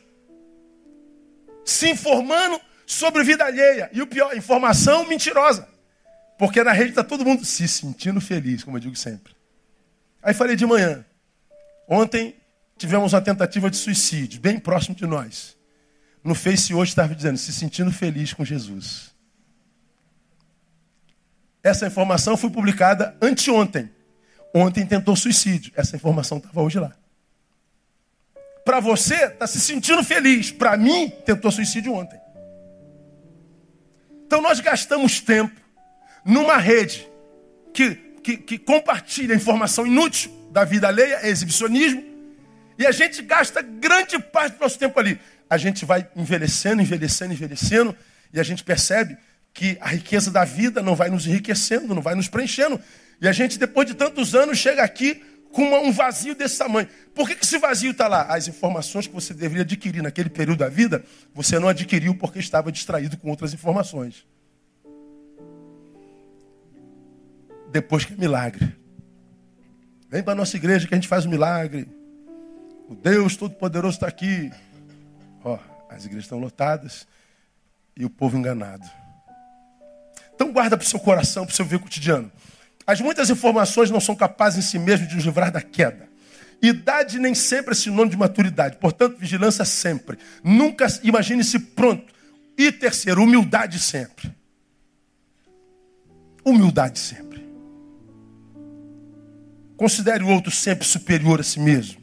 [1.64, 2.60] Se informando
[2.92, 3.90] sobre vida alheia.
[3.94, 5.68] E o pior, informação mentirosa.
[6.38, 9.34] Porque na rede está todo mundo se sentindo feliz, como eu digo sempre.
[10.22, 11.06] Aí falei de manhã.
[11.88, 12.36] Ontem
[12.78, 15.58] tivemos uma tentativa de suicídio, bem próximo de nós.
[16.24, 19.12] No Face hoje estava dizendo, se sentindo feliz com Jesus.
[21.64, 23.90] Essa informação foi publicada anteontem.
[24.54, 25.72] Ontem tentou suicídio.
[25.76, 26.92] Essa informação estava hoje lá.
[28.66, 30.52] Para você, está se sentindo feliz.
[30.52, 32.21] Para mim, tentou suicídio ontem.
[34.32, 35.54] Então nós gastamos tempo
[36.24, 37.06] numa rede
[37.74, 42.02] que, que, que compartilha informação inútil da vida alheia, é exibicionismo,
[42.80, 45.20] e a gente gasta grande parte do nosso tempo ali
[45.50, 47.94] a gente vai envelhecendo, envelhecendo, envelhecendo,
[48.32, 49.18] e a gente percebe
[49.54, 52.80] que a riqueza da vida não vai nos enriquecendo, não vai nos preenchendo.
[53.20, 55.22] E a gente, depois de tantos anos, chega aqui
[55.52, 56.88] com um vazio desse tamanho.
[57.14, 58.24] Por que, que esse vazio está lá?
[58.24, 62.72] As informações que você deveria adquirir naquele período da vida, você não adquiriu porque estava
[62.72, 64.26] distraído com outras informações.
[67.72, 68.76] Depois que é milagre.
[70.10, 71.88] Vem para a nossa igreja que a gente faz o um milagre.
[72.90, 74.52] O Deus Todo-Poderoso está aqui.
[75.44, 75.58] Ó,
[75.90, 77.08] as igrejas estão lotadas
[77.96, 78.90] e o povo enganado.
[80.34, 82.32] Então guarda para o seu coração, para o seu ver cotidiano.
[82.86, 86.10] As muitas informações não são capazes em si mesmas de nos livrar da queda.
[86.62, 88.78] Idade nem sempre é sinônimo de maturidade.
[88.78, 90.18] Portanto, vigilância sempre.
[90.44, 92.14] Nunca imagine-se pronto.
[92.58, 94.32] E terceiro, humildade sempre.
[96.46, 97.32] Humildade sempre.
[99.76, 102.00] Considere o outro sempre superior a si mesmo.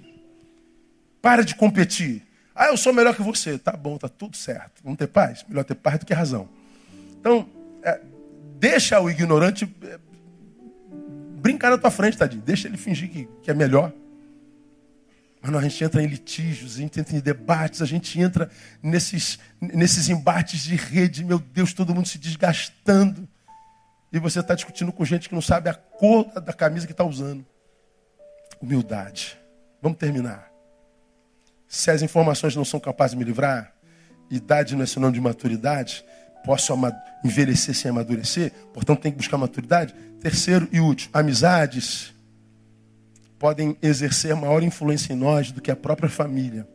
[1.22, 2.26] Para de competir.
[2.54, 3.56] Ah, eu sou melhor que você.
[3.56, 4.82] Tá bom, tá tudo certo.
[4.82, 5.44] Vamos ter paz?
[5.48, 6.48] Melhor ter paz do que razão.
[7.20, 7.48] Então,
[7.84, 8.00] é,
[8.58, 9.98] deixa o ignorante é,
[11.38, 12.42] brincar na tua frente, tadinho.
[12.42, 13.92] Deixa ele fingir que, que é melhor.
[15.40, 18.50] Mas não, a gente entra em litígios, a gente entra em debates, a gente entra
[18.82, 23.28] nesses, nesses embates de rede, meu Deus, todo mundo se desgastando.
[24.12, 27.04] E você está discutindo com gente que não sabe a cor da camisa que está
[27.04, 27.46] usando.
[28.60, 29.38] Humildade.
[29.80, 30.50] Vamos terminar.
[31.68, 33.72] Se as informações não são capazes de me livrar,
[34.30, 36.04] idade não é sinônimo de maturidade,
[36.48, 36.72] posso
[37.22, 39.92] envelhecer sem amadurecer, portanto tem que buscar maturidade.
[40.18, 42.14] Terceiro e último, amizades
[43.38, 46.66] podem exercer maior influência em nós do que a própria família.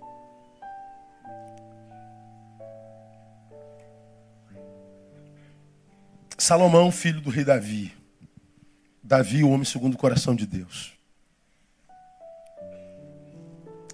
[6.38, 7.92] Salomão, filho do rei Davi.
[9.02, 10.94] Davi, o homem segundo o coração de Deus.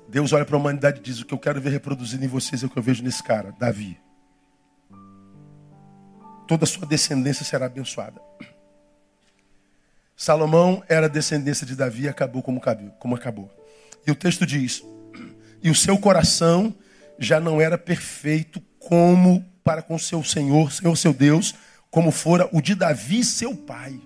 [0.09, 2.63] Deus olha para a humanidade e diz: O que eu quero ver reproduzido em vocês
[2.63, 3.97] é o que eu vejo nesse cara, Davi.
[6.49, 8.19] Toda a sua descendência será abençoada.
[10.17, 12.59] Salomão era descendência de Davi e acabou como,
[12.97, 13.51] como acabou.
[14.07, 14.83] E o texto diz:
[15.61, 16.73] E o seu coração
[17.19, 21.53] já não era perfeito como para com seu Senhor, Senhor seu Deus,
[21.91, 24.01] como fora o de Davi, seu pai.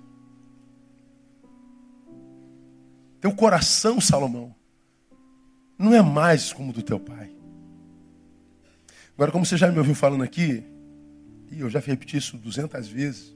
[3.22, 4.54] Teu coração, Salomão,
[5.80, 7.32] não é mais como o do teu pai.
[9.16, 10.73] Agora, como você já me ouviu falando aqui,
[11.56, 13.36] e eu já repeti isso duzentas vezes,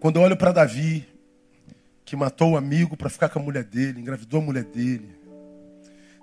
[0.00, 1.06] quando eu olho para Davi,
[2.04, 5.14] que matou o amigo para ficar com a mulher dele, engravidou a mulher dele,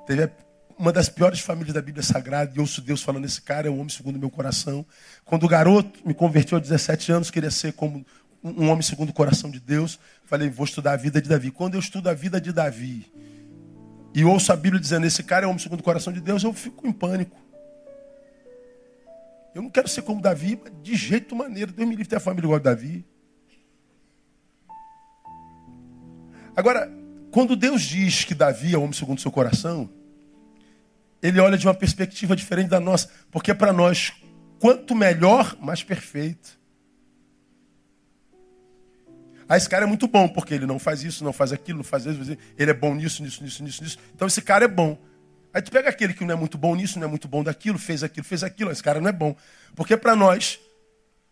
[0.06, 0.30] teve
[0.78, 3.76] uma das piores famílias da Bíblia Sagrada, e ouço Deus falando: esse cara é o
[3.76, 4.86] homem segundo o meu coração.
[5.24, 8.06] Quando o garoto me converteu aos 17 anos, queria ser como
[8.43, 11.51] um homem segundo o coração de Deus, falei: vou estudar a vida de Davi.
[11.51, 13.12] Quando eu estudo a vida de Davi,
[14.14, 16.43] e ouço a Bíblia dizendo: esse cara é o homem segundo o coração de Deus,
[16.43, 17.45] eu fico em pânico.
[19.56, 21.72] Eu não quero ser como Davi, de jeito maneiro.
[21.72, 23.06] Deus me livre ter a família igual a Davi.
[26.53, 26.91] Agora,
[27.32, 29.89] quando Deus diz que Davi é o homem segundo o seu coração,
[31.24, 33.10] ele olha de uma perspectiva diferente da nossa.
[33.32, 34.12] Porque para nós,
[34.60, 36.60] quanto melhor, mais perfeito.
[39.47, 41.84] Ah, esse cara é muito bom, porque ele não faz isso, não faz aquilo, não
[41.86, 43.97] faz isso, ele é bom nisso, nisso, nisso, nisso, nisso.
[44.14, 44.97] Então esse cara é bom.
[45.56, 47.80] Aí tu pega aquele que não é muito bom nisso, não é muito bom daquilo,
[47.80, 49.36] fez aquilo, fez aquilo, esse cara não é bom.
[49.74, 50.60] Porque para nós,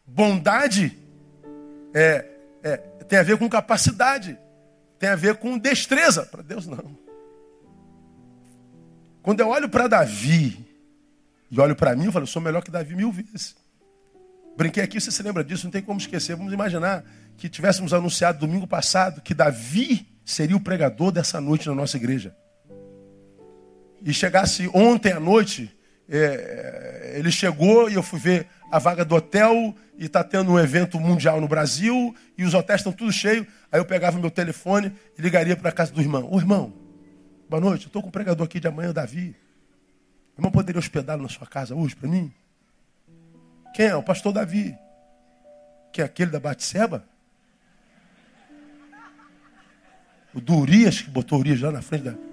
[0.08, 0.98] bondade
[1.94, 2.26] é,
[2.64, 4.38] é, tem a ver com capacidade
[5.04, 6.26] tem a ver com destreza.
[6.26, 6.98] Para Deus, não.
[9.22, 10.66] Quando eu olho para Davi
[11.52, 13.54] e olho para mim, eu falo, eu sou melhor que Davi mil vezes.
[14.56, 16.38] Brinquei aqui, você se lembra disso, não tem como esquecer.
[16.38, 17.04] Vamos imaginar
[17.36, 22.34] que tivéssemos anunciado domingo passado que Davi seria o pregador dessa noite na nossa igreja.
[24.04, 25.74] E chegasse ontem à noite,
[26.10, 30.60] é, ele chegou e eu fui ver a vaga do hotel e está tendo um
[30.60, 33.48] evento mundial no Brasil e os hotéis estão tudo cheios.
[33.72, 36.28] Aí eu pegava meu telefone e ligaria para a casa do irmão.
[36.30, 36.74] Ô irmão,
[37.50, 39.36] boa noite, eu estou com o pregador aqui de amanhã, Davi.
[40.36, 42.34] O irmão poderia hospedá-lo na sua casa hoje para mim?
[43.74, 43.96] Quem é?
[43.96, 44.78] O pastor Davi.
[45.94, 47.06] Que é aquele da Batseba?
[50.34, 52.33] O do Urias, que botou Urias lá na frente da.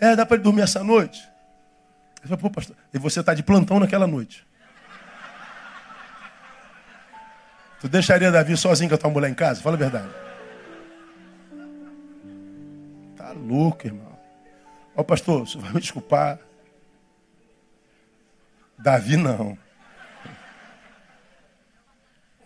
[0.00, 1.28] É, dá para ele dormir essa noite?
[2.22, 4.46] Falei, Pô, pastor, e você está de plantão naquela noite.
[7.80, 9.62] Tu deixaria Davi sozinho com a tua mulher em casa?
[9.62, 10.08] Fala a verdade.
[13.16, 14.18] Tá louco, irmão.
[14.94, 16.38] Ó, pastor, você vai me desculpar.
[18.78, 19.56] Davi não.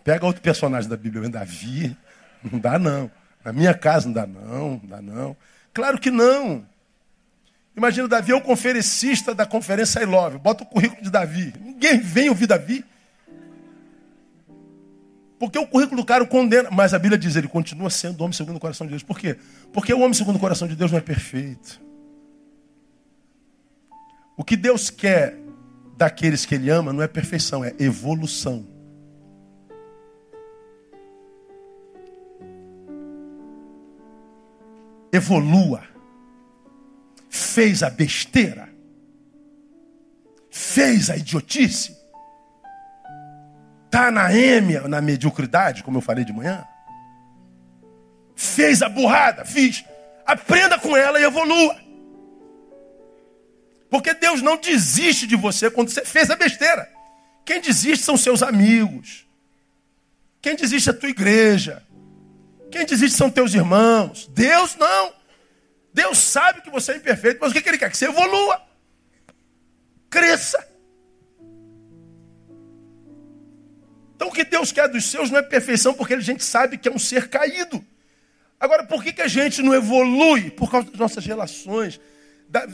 [0.03, 1.97] Pega outro personagem da Bíblia, Davi,
[2.43, 3.09] não dá não.
[3.43, 5.35] Na minha casa não dá não, não dá não.
[5.73, 6.65] Claro que não.
[7.75, 10.37] Imagina, Davi é o conferencista da conferência I Love.
[10.37, 11.53] Bota o currículo de Davi.
[11.59, 12.85] Ninguém vem ouvir Davi.
[15.37, 16.71] Porque o currículo do cara o condena.
[16.71, 19.03] Mas a Bíblia diz, ele continua sendo homem segundo o coração de Deus.
[19.03, 19.37] Por quê?
[19.73, 21.81] Porque o homem segundo o coração de Deus não é perfeito.
[24.37, 25.37] O que Deus quer
[25.97, 28.65] daqueles que ele ama não é perfeição, é evolução.
[35.11, 35.94] Evolua
[37.35, 38.69] fez a besteira,
[40.49, 41.95] fez a idiotice,
[43.85, 46.65] está na êmia, na mediocridade, como eu falei de manhã,
[48.35, 49.83] fez a burrada, fiz.
[50.25, 51.77] Aprenda com ela e evolua.
[53.89, 56.89] Porque Deus não desiste de você quando você fez a besteira.
[57.45, 59.27] Quem desiste são seus amigos.
[60.41, 61.83] Quem desiste é a tua igreja.
[62.71, 64.27] Quem desiste são teus irmãos.
[64.33, 65.13] Deus não.
[65.95, 67.89] Deus sabe que você é imperfeito, mas o que Ele quer?
[67.89, 68.61] Que você evolua.
[70.09, 70.67] Cresça.
[74.13, 76.89] Então o que Deus quer dos seus não é perfeição, porque a gente sabe que
[76.89, 77.81] é um ser caído.
[78.59, 80.51] Agora, por que, que a gente não evolui?
[80.51, 81.97] Por causa das nossas relações.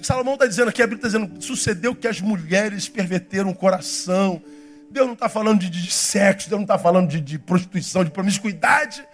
[0.02, 4.42] Salomão está dizendo aqui, a Bíblia está dizendo, sucedeu que as mulheres perverteram o coração.
[4.90, 8.10] Deus não está falando de, de, sexo, Deus não está falando de, de, prostituição, de
[8.10, 9.06] promiscuidade.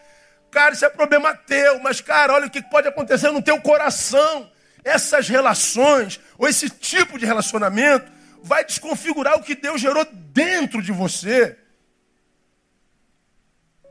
[0.57, 4.51] Cara, isso é problema teu, mas, cara, olha o que pode acontecer no teu coração.
[4.83, 10.91] Essas relações, ou esse tipo de relacionamento, vai desconfigurar o que Deus gerou dentro de
[10.91, 11.55] você.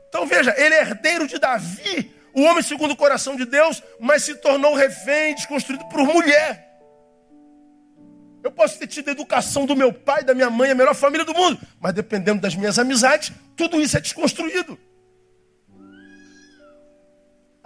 [0.09, 4.23] Então veja, ele é herdeiro de Davi, o homem segundo o coração de Deus, mas
[4.23, 6.67] se tornou refém, desconstruído por mulher.
[8.43, 11.25] Eu posso ter tido a educação do meu pai, da minha mãe, a melhor família
[11.25, 14.77] do mundo, mas dependendo das minhas amizades, tudo isso é desconstruído.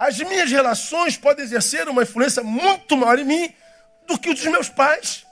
[0.02, 3.54] As minhas relações podem exercer uma influência muito maior em mim
[4.08, 5.24] do que o dos meus pais.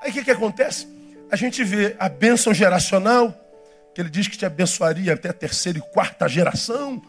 [0.00, 0.88] Aí o que, que acontece?
[1.30, 3.38] A gente vê a bênção geracional,
[3.94, 7.02] que ele diz que te abençoaria até a terceira e quarta geração.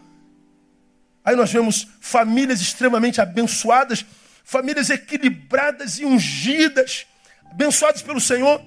[1.24, 4.06] Aí nós vemos famílias extremamente abençoadas,
[4.44, 7.08] famílias equilibradas e ungidas,
[7.50, 8.62] abençoadas pelo Senhor,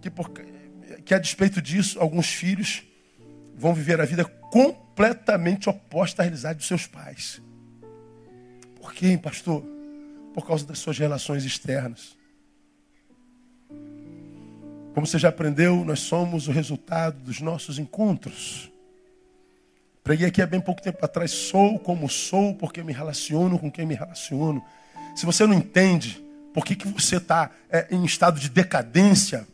[0.00, 0.32] que, por,
[1.04, 2.82] que a despeito disso, alguns filhos
[3.60, 7.42] vão viver a vida completamente oposta à realidade dos seus pais.
[8.80, 9.62] Por quê, pastor?
[10.32, 12.16] Por causa das suas relações externas.
[14.94, 18.72] Como você já aprendeu, nós somos o resultado dos nossos encontros.
[20.02, 21.30] Preguei aqui há bem pouco tempo atrás.
[21.30, 24.64] Sou como sou porque me relaciono com quem me relaciono.
[25.14, 29.46] Se você não entende por que, que você está é, em estado de decadência,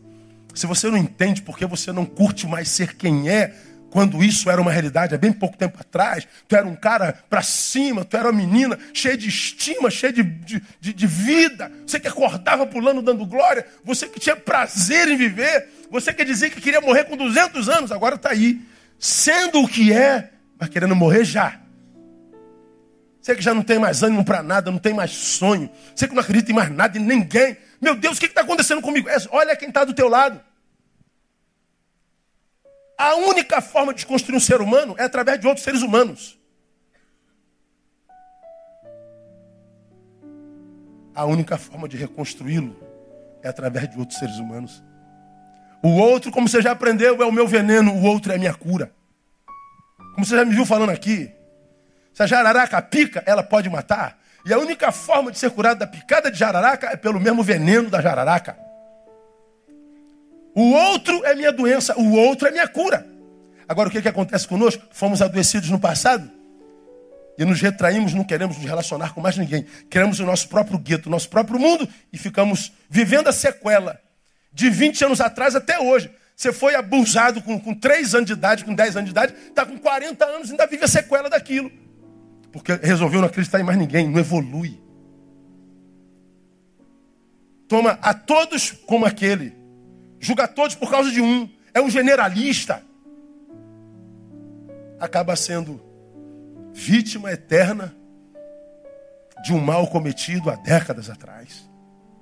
[0.55, 3.53] se você não entende por que você não curte mais ser quem é,
[3.97, 7.41] quando isso era uma realidade há bem pouco tempo atrás, tu era um cara para
[7.41, 12.07] cima, tu era uma menina cheia de estima, cheia de, de, de, vida, você que
[12.07, 16.79] acordava pulando dando glória, você que tinha prazer em viver, você que dizia que queria
[16.83, 18.61] morrer com 200 anos, agora está aí,
[18.99, 20.29] sendo o que é,
[20.59, 21.59] mas querendo morrer já.
[23.23, 25.71] Você que já não tem mais ânimo para nada, não tem mais sonho.
[25.95, 27.57] Você que não acredita em mais nada, em ninguém.
[27.81, 29.09] Meu Deus, o que está acontecendo comigo?
[29.09, 30.39] É, olha quem está do teu lado.
[32.99, 36.39] A única forma de construir um ser humano é através de outros seres humanos.
[41.15, 42.77] A única forma de reconstruí-lo
[43.43, 44.83] é através de outros seres humanos.
[45.83, 48.55] O outro, como você já aprendeu, é o meu veneno, o outro é a minha
[48.55, 48.91] cura.
[50.15, 51.31] Como você já me viu falando aqui,
[52.15, 54.19] se a jararaca pica, ela pode matar.
[54.45, 57.91] E a única forma de ser curado da picada de jararaca é pelo mesmo veneno
[57.91, 58.66] da jararaca.
[60.57, 63.07] O outro é minha doença, o outro é minha cura.
[63.69, 64.83] Agora, o que, que acontece conosco?
[64.91, 66.31] Fomos adoecidos no passado
[67.37, 69.67] e nos retraímos, não queremos nos relacionar com mais ninguém.
[69.91, 74.01] Queremos o nosso próprio gueto, o nosso próprio mundo e ficamos vivendo a sequela
[74.51, 76.11] de 20 anos atrás até hoje.
[76.35, 79.67] Você foi abusado com, com 3 anos de idade, com 10 anos de idade, está
[79.67, 81.71] com 40 anos e ainda vive a sequela daquilo.
[82.51, 84.81] Porque resolveu não acreditar em mais ninguém, não evolui.
[87.69, 89.56] Toma a todos como aquele.
[90.27, 91.49] Julga a todos por causa de um.
[91.73, 92.83] É um generalista.
[94.99, 95.81] Acaba sendo
[96.73, 97.95] vítima eterna
[99.45, 101.71] de um mal cometido há décadas atrás.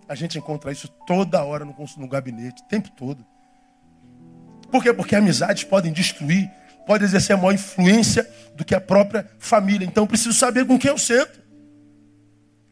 [0.07, 3.25] A gente encontra isso toda hora no, no gabinete, o tempo todo.
[4.71, 4.93] Por quê?
[4.93, 6.51] Porque amizades podem destruir,
[6.87, 9.87] podem exercer maior influência do que a própria família.
[9.87, 11.43] Então preciso saber com quem eu sento.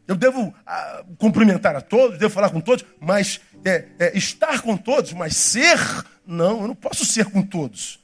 [0.07, 4.75] Eu devo ah, cumprimentar a todos, devo falar com todos, mas é, é, estar com
[4.75, 5.77] todos, mas ser,
[6.25, 7.99] não, eu não posso ser com todos.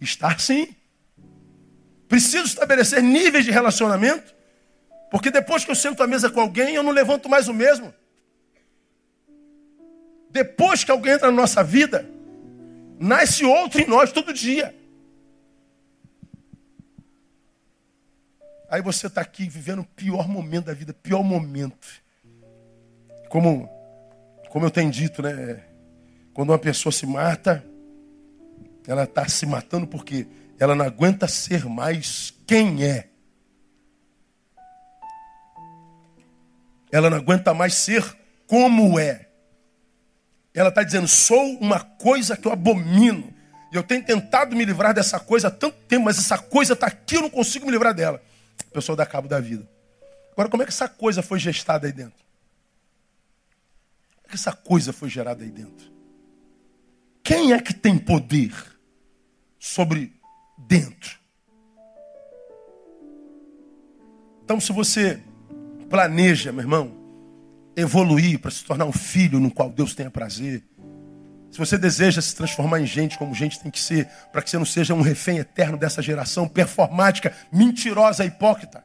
[0.00, 0.74] Estar sim.
[2.08, 4.34] Preciso estabelecer níveis de relacionamento,
[5.10, 7.94] porque depois que eu sento à mesa com alguém, eu não levanto mais o mesmo.
[10.30, 12.10] Depois que alguém entra na nossa vida,
[12.98, 14.74] Nasce outro em nós todo dia.
[18.74, 22.02] Aí você está aqui vivendo o pior momento da vida, pior momento.
[23.28, 23.68] Como,
[24.50, 25.62] como eu tenho dito, né?
[26.32, 27.64] Quando uma pessoa se mata,
[28.84, 30.26] ela está se matando porque
[30.58, 33.10] ela não aguenta ser mais quem é.
[36.90, 38.04] Ela não aguenta mais ser
[38.44, 39.28] como é.
[40.52, 43.32] Ela está dizendo: sou uma coisa que eu abomino.
[43.70, 46.88] E eu tenho tentado me livrar dessa coisa há tanto tempo, mas essa coisa está
[46.88, 48.20] aqui, eu não consigo me livrar dela.
[48.60, 49.68] A pessoa dá cabo da vida.
[50.32, 52.24] Agora, como é que essa coisa foi gestada aí dentro?
[54.16, 55.92] Como é que essa coisa foi gerada aí dentro?
[57.22, 58.52] Quem é que tem poder
[59.58, 60.12] sobre
[60.58, 61.18] dentro?
[64.44, 65.22] Então, se você
[65.88, 66.92] planeja, meu irmão,
[67.76, 70.62] evoluir para se tornar um filho no qual Deus tenha prazer,
[71.54, 74.58] Se você deseja se transformar em gente como gente tem que ser, para que você
[74.58, 78.82] não seja um refém eterno dessa geração performática, mentirosa, hipócrita.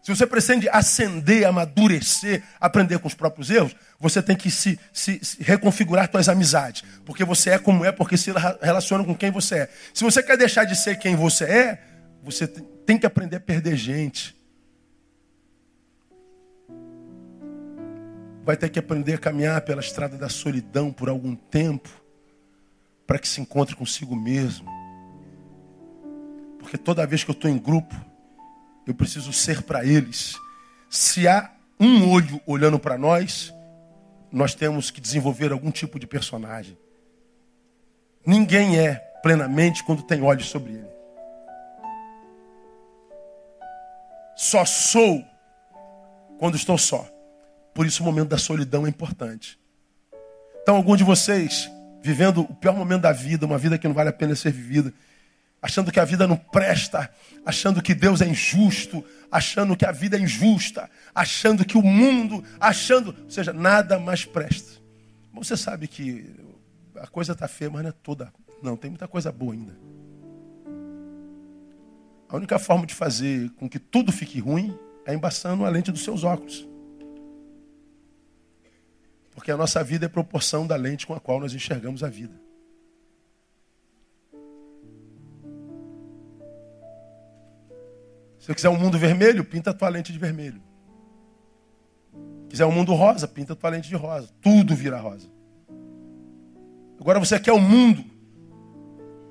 [0.00, 5.22] Se você pretende ascender, amadurecer, aprender com os próprios erros, você tem que se, se,
[5.22, 6.82] se, reconfigurar suas amizades.
[7.04, 8.30] Porque você é como é, porque se
[8.62, 9.70] relaciona com quem você é.
[9.92, 11.82] Se você quer deixar de ser quem você é,
[12.22, 12.46] você
[12.86, 14.34] tem que aprender a perder gente.
[18.44, 21.88] Vai ter que aprender a caminhar pela estrada da solidão por algum tempo,
[23.06, 24.68] para que se encontre consigo mesmo.
[26.58, 27.94] Porque toda vez que eu estou em grupo,
[28.86, 30.38] eu preciso ser para eles.
[30.88, 33.54] Se há um olho olhando para nós,
[34.30, 36.76] nós temos que desenvolver algum tipo de personagem.
[38.24, 40.90] Ninguém é plenamente quando tem olhos sobre ele.
[44.36, 45.24] Só sou
[46.38, 47.06] quando estou só.
[47.80, 49.58] Por isso o momento da solidão é importante.
[50.60, 51.70] Então, algum de vocês,
[52.02, 54.92] vivendo o pior momento da vida, uma vida que não vale a pena ser vivida,
[55.62, 57.10] achando que a vida não presta,
[57.42, 59.02] achando que Deus é injusto,
[59.32, 64.26] achando que a vida é injusta, achando que o mundo, achando, ou seja, nada mais
[64.26, 64.78] presta.
[65.32, 66.34] Você sabe que
[66.96, 68.30] a coisa está feia, mas não é toda.
[68.62, 69.74] Não, tem muita coisa boa ainda.
[72.28, 76.04] A única forma de fazer com que tudo fique ruim é embaçando a lente dos
[76.04, 76.68] seus óculos.
[79.34, 82.34] Porque a nossa vida é proporção da lente com a qual nós enxergamos a vida.
[88.38, 90.62] Se você quiser um mundo vermelho, pinta a tua lente de vermelho.
[92.48, 94.28] Quiser um mundo rosa, pinta a tua lente de rosa.
[94.40, 95.28] Tudo vira rosa.
[96.98, 98.04] Agora você quer um mundo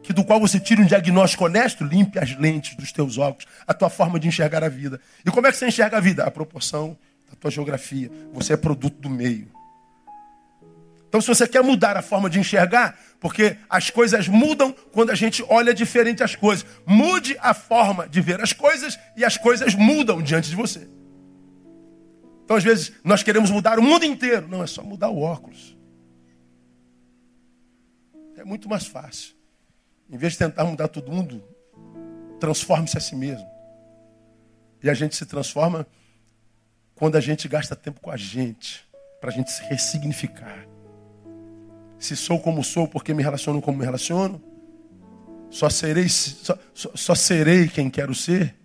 [0.01, 3.73] que do qual você tire um diagnóstico honesto, limpe as lentes dos teus óculos, a
[3.73, 4.99] tua forma de enxergar a vida.
[5.25, 6.23] E como é que você enxerga a vida?
[6.23, 6.97] A proporção
[7.29, 8.09] da tua geografia.
[8.33, 9.51] Você é produto do meio.
[11.09, 15.15] Então, se você quer mudar a forma de enxergar, porque as coisas mudam quando a
[15.15, 16.63] gente olha diferente as coisas.
[16.85, 20.87] Mude a forma de ver as coisas e as coisas mudam diante de você.
[22.45, 24.47] Então, às vezes, nós queremos mudar o mundo inteiro.
[24.47, 25.75] Não, é só mudar o óculos.
[28.37, 29.33] É muito mais fácil.
[30.07, 31.43] Em vez de tentar mudar todo mundo,
[32.39, 33.47] transforme-se a si mesmo.
[34.83, 35.87] E a gente se transforma
[36.93, 38.87] quando a gente gasta tempo com a gente,
[39.19, 40.67] para a gente se ressignificar.
[41.99, 44.41] Se sou como sou porque me relaciono como me relaciono,
[45.49, 48.55] só serei, só, só, só serei quem quero ser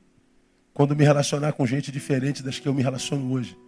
[0.72, 3.58] quando me relacionar com gente diferente das que eu me relaciono hoje.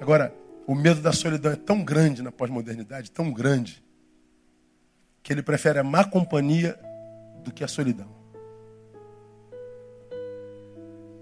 [0.00, 0.34] Agora,
[0.66, 3.82] o medo da solidão é tão grande na pós-modernidade, tão grande,
[5.22, 6.78] que ele prefere a má companhia
[7.42, 8.08] do que a solidão.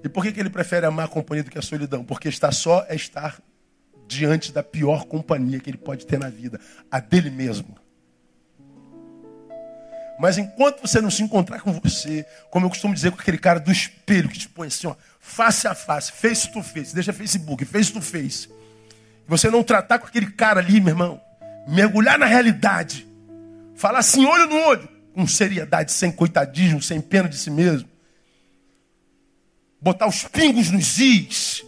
[0.03, 2.05] E por que, que ele prefere a má companhia do que a solidão?
[2.05, 3.41] Porque estar só é estar
[4.07, 7.77] diante da pior companhia que ele pode ter na vida, a dele mesmo.
[10.19, 13.61] Mas enquanto você não se encontrar com você, como eu costumo dizer com aquele cara
[13.61, 17.65] do espelho que te põe assim, ó, face a face, face to face, deixa Facebook,
[17.65, 18.49] face to face.
[19.29, 21.21] Você não tratar com aquele cara ali, meu irmão,
[21.69, 23.07] mergulhar na realidade,
[23.75, 27.89] falar assim, olho no olho, com seriedade, sem coitadismo, sem pena de si mesmo.
[29.81, 31.65] Botar os pingos nos is,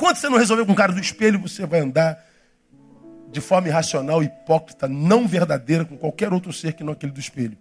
[0.00, 2.24] Enquanto você não resolver com o cara do espelho, você vai andar
[3.30, 7.54] de forma irracional, hipócrita, não verdadeira com qualquer outro ser que não aquele do espelho.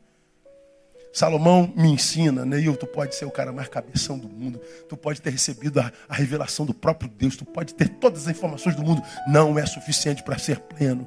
[1.12, 5.22] Salomão me ensina, Neil, tu pode ser o cara mais cabeção do mundo, tu pode
[5.22, 8.84] ter recebido a, a revelação do próprio Deus, tu pode ter todas as informações do
[8.84, 11.06] mundo, não é suficiente para ser pleno.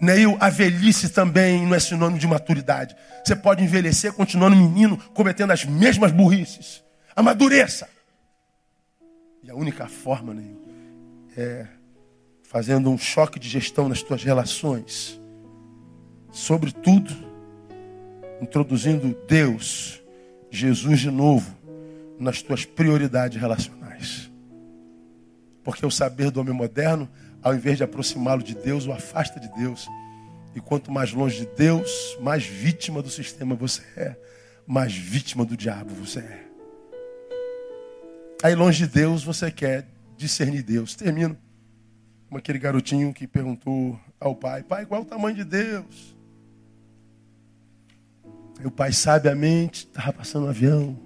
[0.00, 2.96] Neil, a velhice também não é sinônimo de maturidade.
[3.24, 6.83] Você pode envelhecer continuando menino, cometendo as mesmas burrices.
[7.16, 7.88] Amadureça.
[9.42, 10.60] E a única forma, Neil,
[11.36, 11.66] é
[12.42, 15.20] fazendo um choque de gestão nas tuas relações.
[16.32, 17.12] Sobretudo,
[18.40, 20.02] introduzindo Deus,
[20.50, 21.54] Jesus de novo,
[22.18, 24.30] nas tuas prioridades relacionais.
[25.62, 27.08] Porque o saber do homem moderno,
[27.42, 29.88] ao invés de aproximá-lo de Deus, o afasta de Deus.
[30.54, 34.16] E quanto mais longe de Deus, mais vítima do sistema você é,
[34.66, 36.53] mais vítima do diabo você é.
[38.44, 39.86] Aí longe de Deus você quer
[40.18, 40.94] discernir Deus.
[40.94, 41.34] Termino
[42.28, 46.14] com aquele garotinho que perguntou ao pai: Pai, qual é o tamanho de Deus?
[48.60, 51.00] Aí o pai sabiamente estava passando um avião.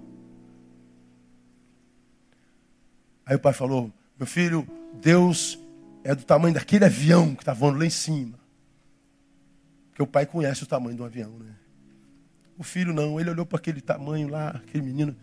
[3.24, 4.66] Aí o pai falou: Meu filho,
[5.00, 5.60] Deus
[6.02, 8.36] é do tamanho daquele avião que está voando lá em cima.
[9.90, 11.54] Porque o pai conhece o tamanho do avião, né?
[12.58, 15.14] O filho não, ele olhou para aquele tamanho lá, aquele menino.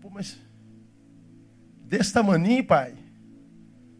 [0.00, 0.49] Pô, mas
[1.90, 2.94] Desse tamaninho, pai.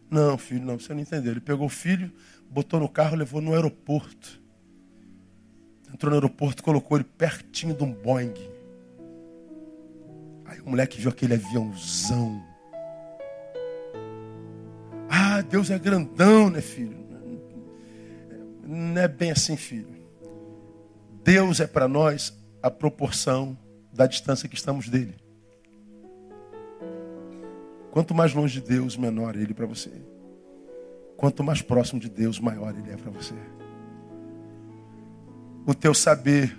[0.09, 1.33] Não, filho, não, você não entendeu.
[1.33, 2.09] Ele pegou o filho,
[2.49, 4.41] botou no carro, levou no aeroporto.
[5.93, 8.33] Entrou no aeroporto, colocou ele pertinho de um Boeing.
[10.45, 12.41] Aí o moleque viu aquele aviãozão.
[15.09, 16.97] Ah, Deus é grandão, né, filho?
[18.63, 19.93] Não é bem assim, filho.
[21.25, 22.33] Deus é para nós
[22.63, 23.57] a proporção
[23.91, 25.20] da distância que estamos dele.
[27.91, 29.91] Quanto mais longe de Deus, menor ele para você.
[31.17, 33.35] Quanto mais próximo de Deus, maior ele é para você.
[35.67, 36.57] O teu saber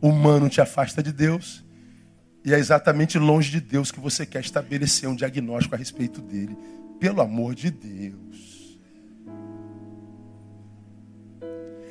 [0.00, 1.64] humano te afasta de Deus.
[2.44, 6.56] E é exatamente longe de Deus que você quer estabelecer um diagnóstico a respeito dele.
[6.98, 8.78] Pelo amor de Deus.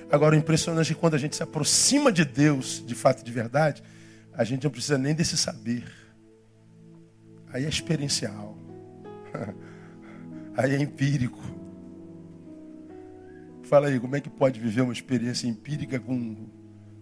[0.10, 3.32] Agora, o impressionante é que quando a gente se aproxima de Deus, de fato de
[3.32, 3.84] verdade,
[4.34, 5.84] a gente não precisa nem desse saber.
[7.52, 8.67] Aí é experiencial.
[10.58, 11.40] Aí é empírico.
[13.64, 16.48] Fala aí, como é que pode viver uma experiência empírica com,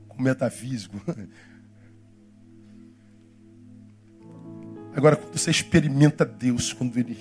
[0.07, 0.99] com metafísico?
[4.95, 7.15] Agora, quando você experimenta Deus, quando Ele,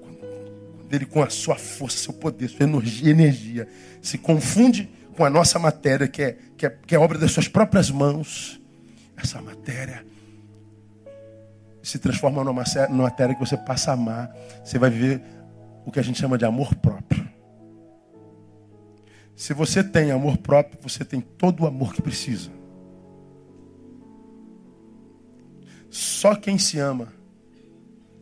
[0.00, 3.66] quando Ele com a sua força, seu poder, sua energia, energia
[4.02, 7.48] se confunde com a nossa matéria, que é, que é, que é obra das suas
[7.48, 8.60] próprias mãos,
[9.16, 10.04] essa matéria
[11.86, 14.34] se transforma numa matéria que você passa a amar.
[14.64, 15.22] Você vai viver
[15.84, 17.24] o que a gente chama de amor próprio.
[19.36, 22.50] Se você tem amor próprio, você tem todo o amor que precisa.
[25.88, 27.12] Só quem se ama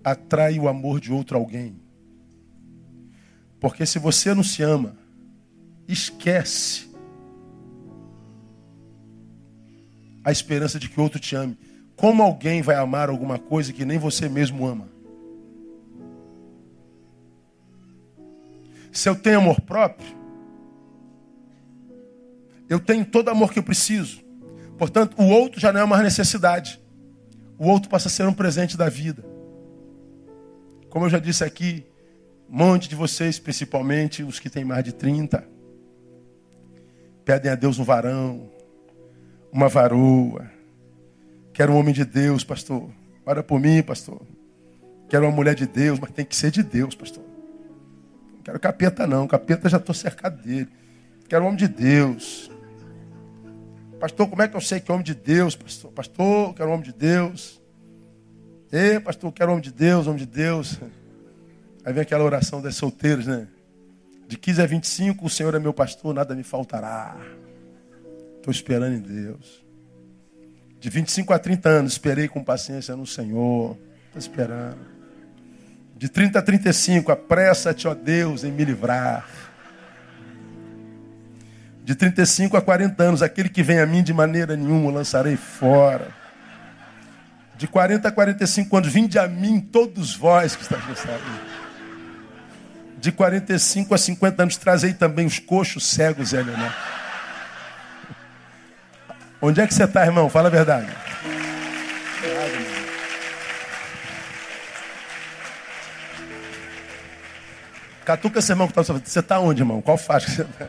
[0.04, 1.80] atrai o amor de outro alguém.
[3.58, 4.94] Porque se você não se ama,
[5.88, 6.86] esquece
[10.22, 11.56] a esperança de que outro te ame.
[11.96, 14.88] Como alguém vai amar alguma coisa que nem você mesmo ama?
[18.92, 20.16] Se eu tenho amor próprio,
[22.68, 24.22] eu tenho todo amor que eu preciso.
[24.78, 26.80] Portanto, o outro já não é uma necessidade.
[27.58, 29.24] O outro passa a ser um presente da vida.
[30.88, 31.84] Como eu já disse aqui,
[32.48, 35.44] um monte de vocês, principalmente os que têm mais de 30,
[37.24, 38.48] pedem a Deus um varão,
[39.52, 40.50] uma varoa,
[41.54, 42.90] Quero um homem de Deus, pastor.
[43.24, 44.20] Ora por mim, pastor.
[45.08, 47.22] Quero uma mulher de Deus, mas tem que ser de Deus, pastor.
[48.34, 49.28] Não quero capeta, não.
[49.28, 50.68] Capeta já estou cercado dele.
[51.28, 52.50] Quero um homem de Deus.
[54.00, 55.92] Pastor, como é que eu sei que é homem de Deus, pastor?
[55.92, 57.62] Pastor, quero um homem de Deus.
[58.72, 60.80] Ei, pastor, quero um homem de Deus, homem de Deus.
[61.84, 63.46] Aí vem aquela oração das solteiras, né?
[64.26, 67.16] De 15 a 25, o Senhor é meu pastor, nada me faltará.
[68.38, 69.63] Estou esperando em Deus.
[70.84, 73.74] De 25 a 30 anos, esperei com paciência no Senhor.
[74.08, 74.76] Estou esperando.
[75.96, 79.26] De 30 a 35, apressa-te, ó Deus, em me livrar.
[81.82, 86.08] De 35 a 40 anos, aquele que vem a mim de maneira nenhuma, lançarei fora.
[87.56, 91.18] De 40 a 45 anos, vinde a mim todos vós que estáis nessa
[92.98, 96.74] De 45 a 50 anos, trazei também os coxos cegos, Helena.
[99.46, 100.26] Onde é que você está, irmão?
[100.30, 100.86] Fala a verdade.
[108.06, 109.82] Catuca esse irmão que está Você está onde, irmão?
[109.82, 110.66] Qual faixa que você está?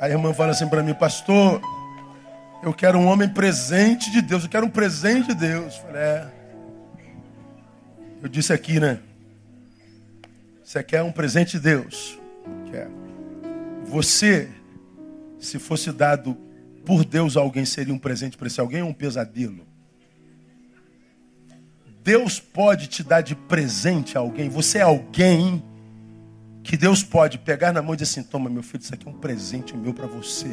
[0.00, 1.60] A irmã fala assim para mim, pastor,
[2.66, 4.42] eu quero um homem presente de Deus.
[4.42, 5.76] Eu quero um presente de Deus.
[5.76, 6.32] Falei, é.
[8.20, 8.98] Eu disse aqui, né?
[10.64, 12.18] Você quer um presente de Deus?
[12.68, 12.88] Quer.
[13.84, 14.48] Você,
[15.38, 16.36] se fosse dado
[16.84, 19.64] por Deus a alguém, seria um presente para esse alguém ou um pesadelo?
[22.02, 24.48] Deus pode te dar de presente a alguém.
[24.48, 25.62] Você é alguém
[26.64, 29.10] que Deus pode pegar na mão e dizer assim: Toma, meu filho, isso aqui é
[29.10, 30.52] um presente meu para você.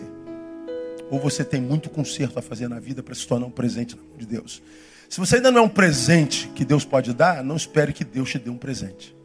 [1.13, 4.01] Ou você tem muito conserto a fazer na vida para se tornar um presente na
[4.01, 4.63] mão de Deus.
[5.07, 8.31] Se você ainda não é um presente que Deus pode dar, não espere que Deus
[8.31, 9.15] te dê um presente.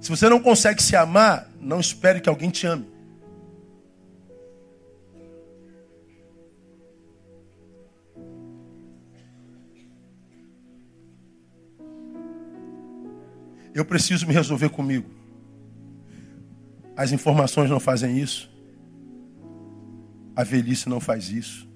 [0.00, 2.86] Se você não consegue se amar, não espere que alguém te ame.
[13.74, 15.10] Eu preciso me resolver comigo.
[16.96, 18.51] As informações não fazem isso.
[20.34, 21.68] A velhice não faz isso.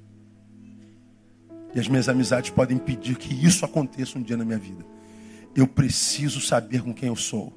[1.75, 4.85] E as minhas amizades podem impedir que isso aconteça um dia na minha vida.
[5.55, 7.53] Eu preciso saber com quem eu sou.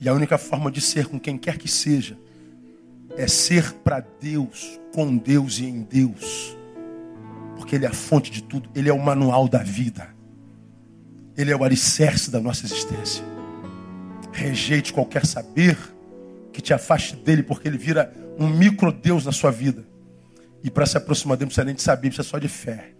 [0.00, 2.16] E a única forma de ser com quem quer que seja
[3.16, 6.56] é ser para Deus, com Deus e em Deus.
[7.56, 10.14] Porque Ele é a fonte de tudo, Ele é o manual da vida,
[11.36, 13.24] Ele é o alicerce da nossa existência.
[14.32, 15.76] Rejeite qualquer saber
[16.52, 19.84] que te afaste dele, porque ele vira um micro-deus na sua vida.
[20.62, 22.94] E para se aproximar dele, não precisa nem de saber, precisa só de fé.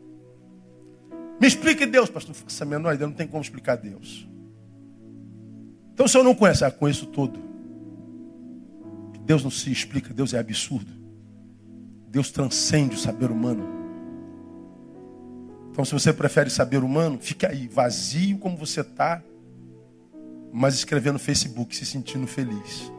[1.41, 2.35] Me explique Deus, pastor.
[2.35, 4.28] Não faça a menor ideia, não tem como explicar Deus.
[5.93, 7.41] Então, se eu não conheço, ah, conheço todo.
[9.24, 10.93] Deus não se explica, Deus é absurdo.
[12.09, 13.66] Deus transcende o saber humano.
[15.70, 19.22] Então, se você prefere saber humano, fique aí, vazio como você está,
[20.53, 22.93] mas escrevendo no Facebook, se sentindo feliz.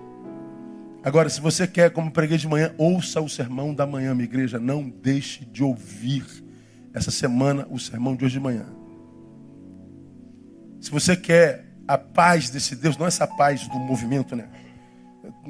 [1.05, 4.57] Agora, se você quer, como preguei de manhã, ouça o sermão da manhã, minha igreja.
[4.57, 6.25] Não deixe de ouvir
[6.95, 8.65] essa semana o sermão de hoje de manhã.
[10.81, 14.49] Se você quer a paz desse Deus, não essa paz do movimento, né?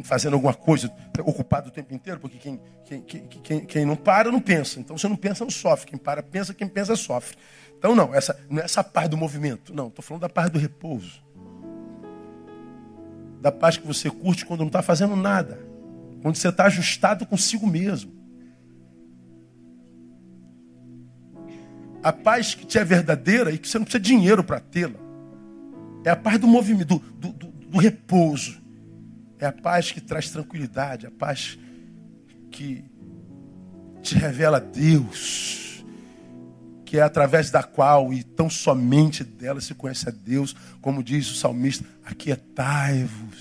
[0.04, 0.94] Fazendo alguma coisa,
[1.24, 3.02] ocupado o tempo inteiro, porque quem, quem,
[3.42, 4.82] quem, quem não para não pensa.
[4.82, 5.88] Então, você não pensa, não sofre.
[5.88, 7.38] Quem para, pensa, quem pensa, sofre.
[7.78, 9.74] Então, não, essa, não é essa paz do movimento.
[9.74, 11.25] Não, estou falando da paz do repouso
[13.46, 15.60] da paz que você curte quando não está fazendo nada,
[16.24, 18.12] quando você está ajustado consigo mesmo.
[22.02, 25.00] A paz que te é verdadeira e que você não precisa de dinheiro para tê-la.
[26.04, 28.60] É a paz do movimento, do, do, do, repouso.
[29.38, 31.60] É a paz que traz tranquilidade, a paz
[32.50, 32.84] que
[34.02, 35.65] te revela Deus
[36.96, 41.30] que é através da qual e tão somente dela se conhece a Deus, como diz
[41.30, 43.38] o salmista: aquietai-vos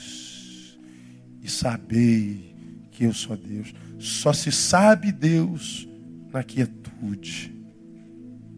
[1.41, 2.53] e sabei
[2.91, 3.73] que eu sou Deus.
[3.97, 5.87] Só se sabe Deus
[6.33, 7.55] na quietude.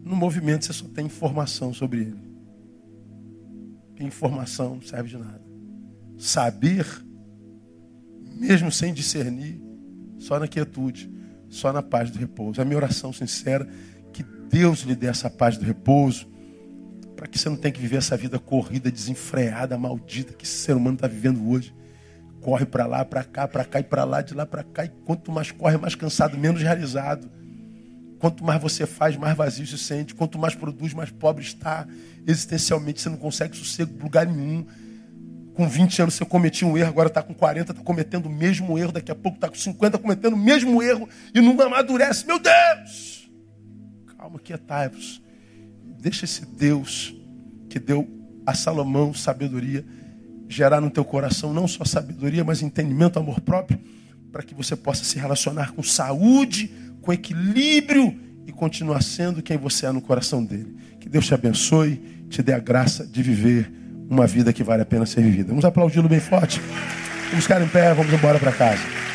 [0.03, 2.27] No movimento você só tem informação sobre ele.
[3.99, 5.43] Informação não serve de nada.
[6.17, 6.87] Saber,
[8.35, 9.61] mesmo sem discernir,
[10.17, 11.07] só na quietude,
[11.49, 12.59] só na paz do repouso.
[12.59, 13.69] A minha oração sincera
[14.49, 16.27] Deus lhe dê essa paz do repouso,
[17.15, 20.75] para que você não tenha que viver essa vida corrida, desenfreada, maldita que esse ser
[20.75, 21.73] humano está vivendo hoje.
[22.41, 24.85] Corre para lá, para cá, para cá e para lá, de lá para cá.
[24.85, 27.29] E quanto mais corre, mais cansado, menos realizado.
[28.19, 30.13] Quanto mais você faz, mais vazio se sente.
[30.13, 31.87] Quanto mais produz, mais pobre está.
[32.25, 34.65] Existencialmente, você não consegue sossego em lugar nenhum.
[35.55, 38.77] Com 20 anos você cometia um erro, agora está com 40, está cometendo o mesmo
[38.77, 38.91] erro.
[38.91, 42.27] Daqui a pouco está com 50, cometendo o mesmo erro e não amadurece.
[42.27, 43.16] Meu Deus!
[44.27, 45.21] Calma, quietai-vos.
[45.99, 47.15] Deixa esse Deus
[47.69, 48.07] que deu
[48.45, 49.85] a Salomão sabedoria
[50.49, 53.79] gerar no teu coração não só sabedoria, mas entendimento, amor próprio,
[54.31, 56.71] para que você possa se relacionar com saúde,
[57.01, 60.75] com equilíbrio e continuar sendo quem você é no coração dele.
[60.99, 63.71] Que Deus te abençoe, te dê a graça de viver
[64.09, 65.49] uma vida que vale a pena ser vivida.
[65.49, 66.61] Vamos aplaudi-lo bem forte.
[67.29, 69.06] Vamos ficar em pé, vamos embora para casa.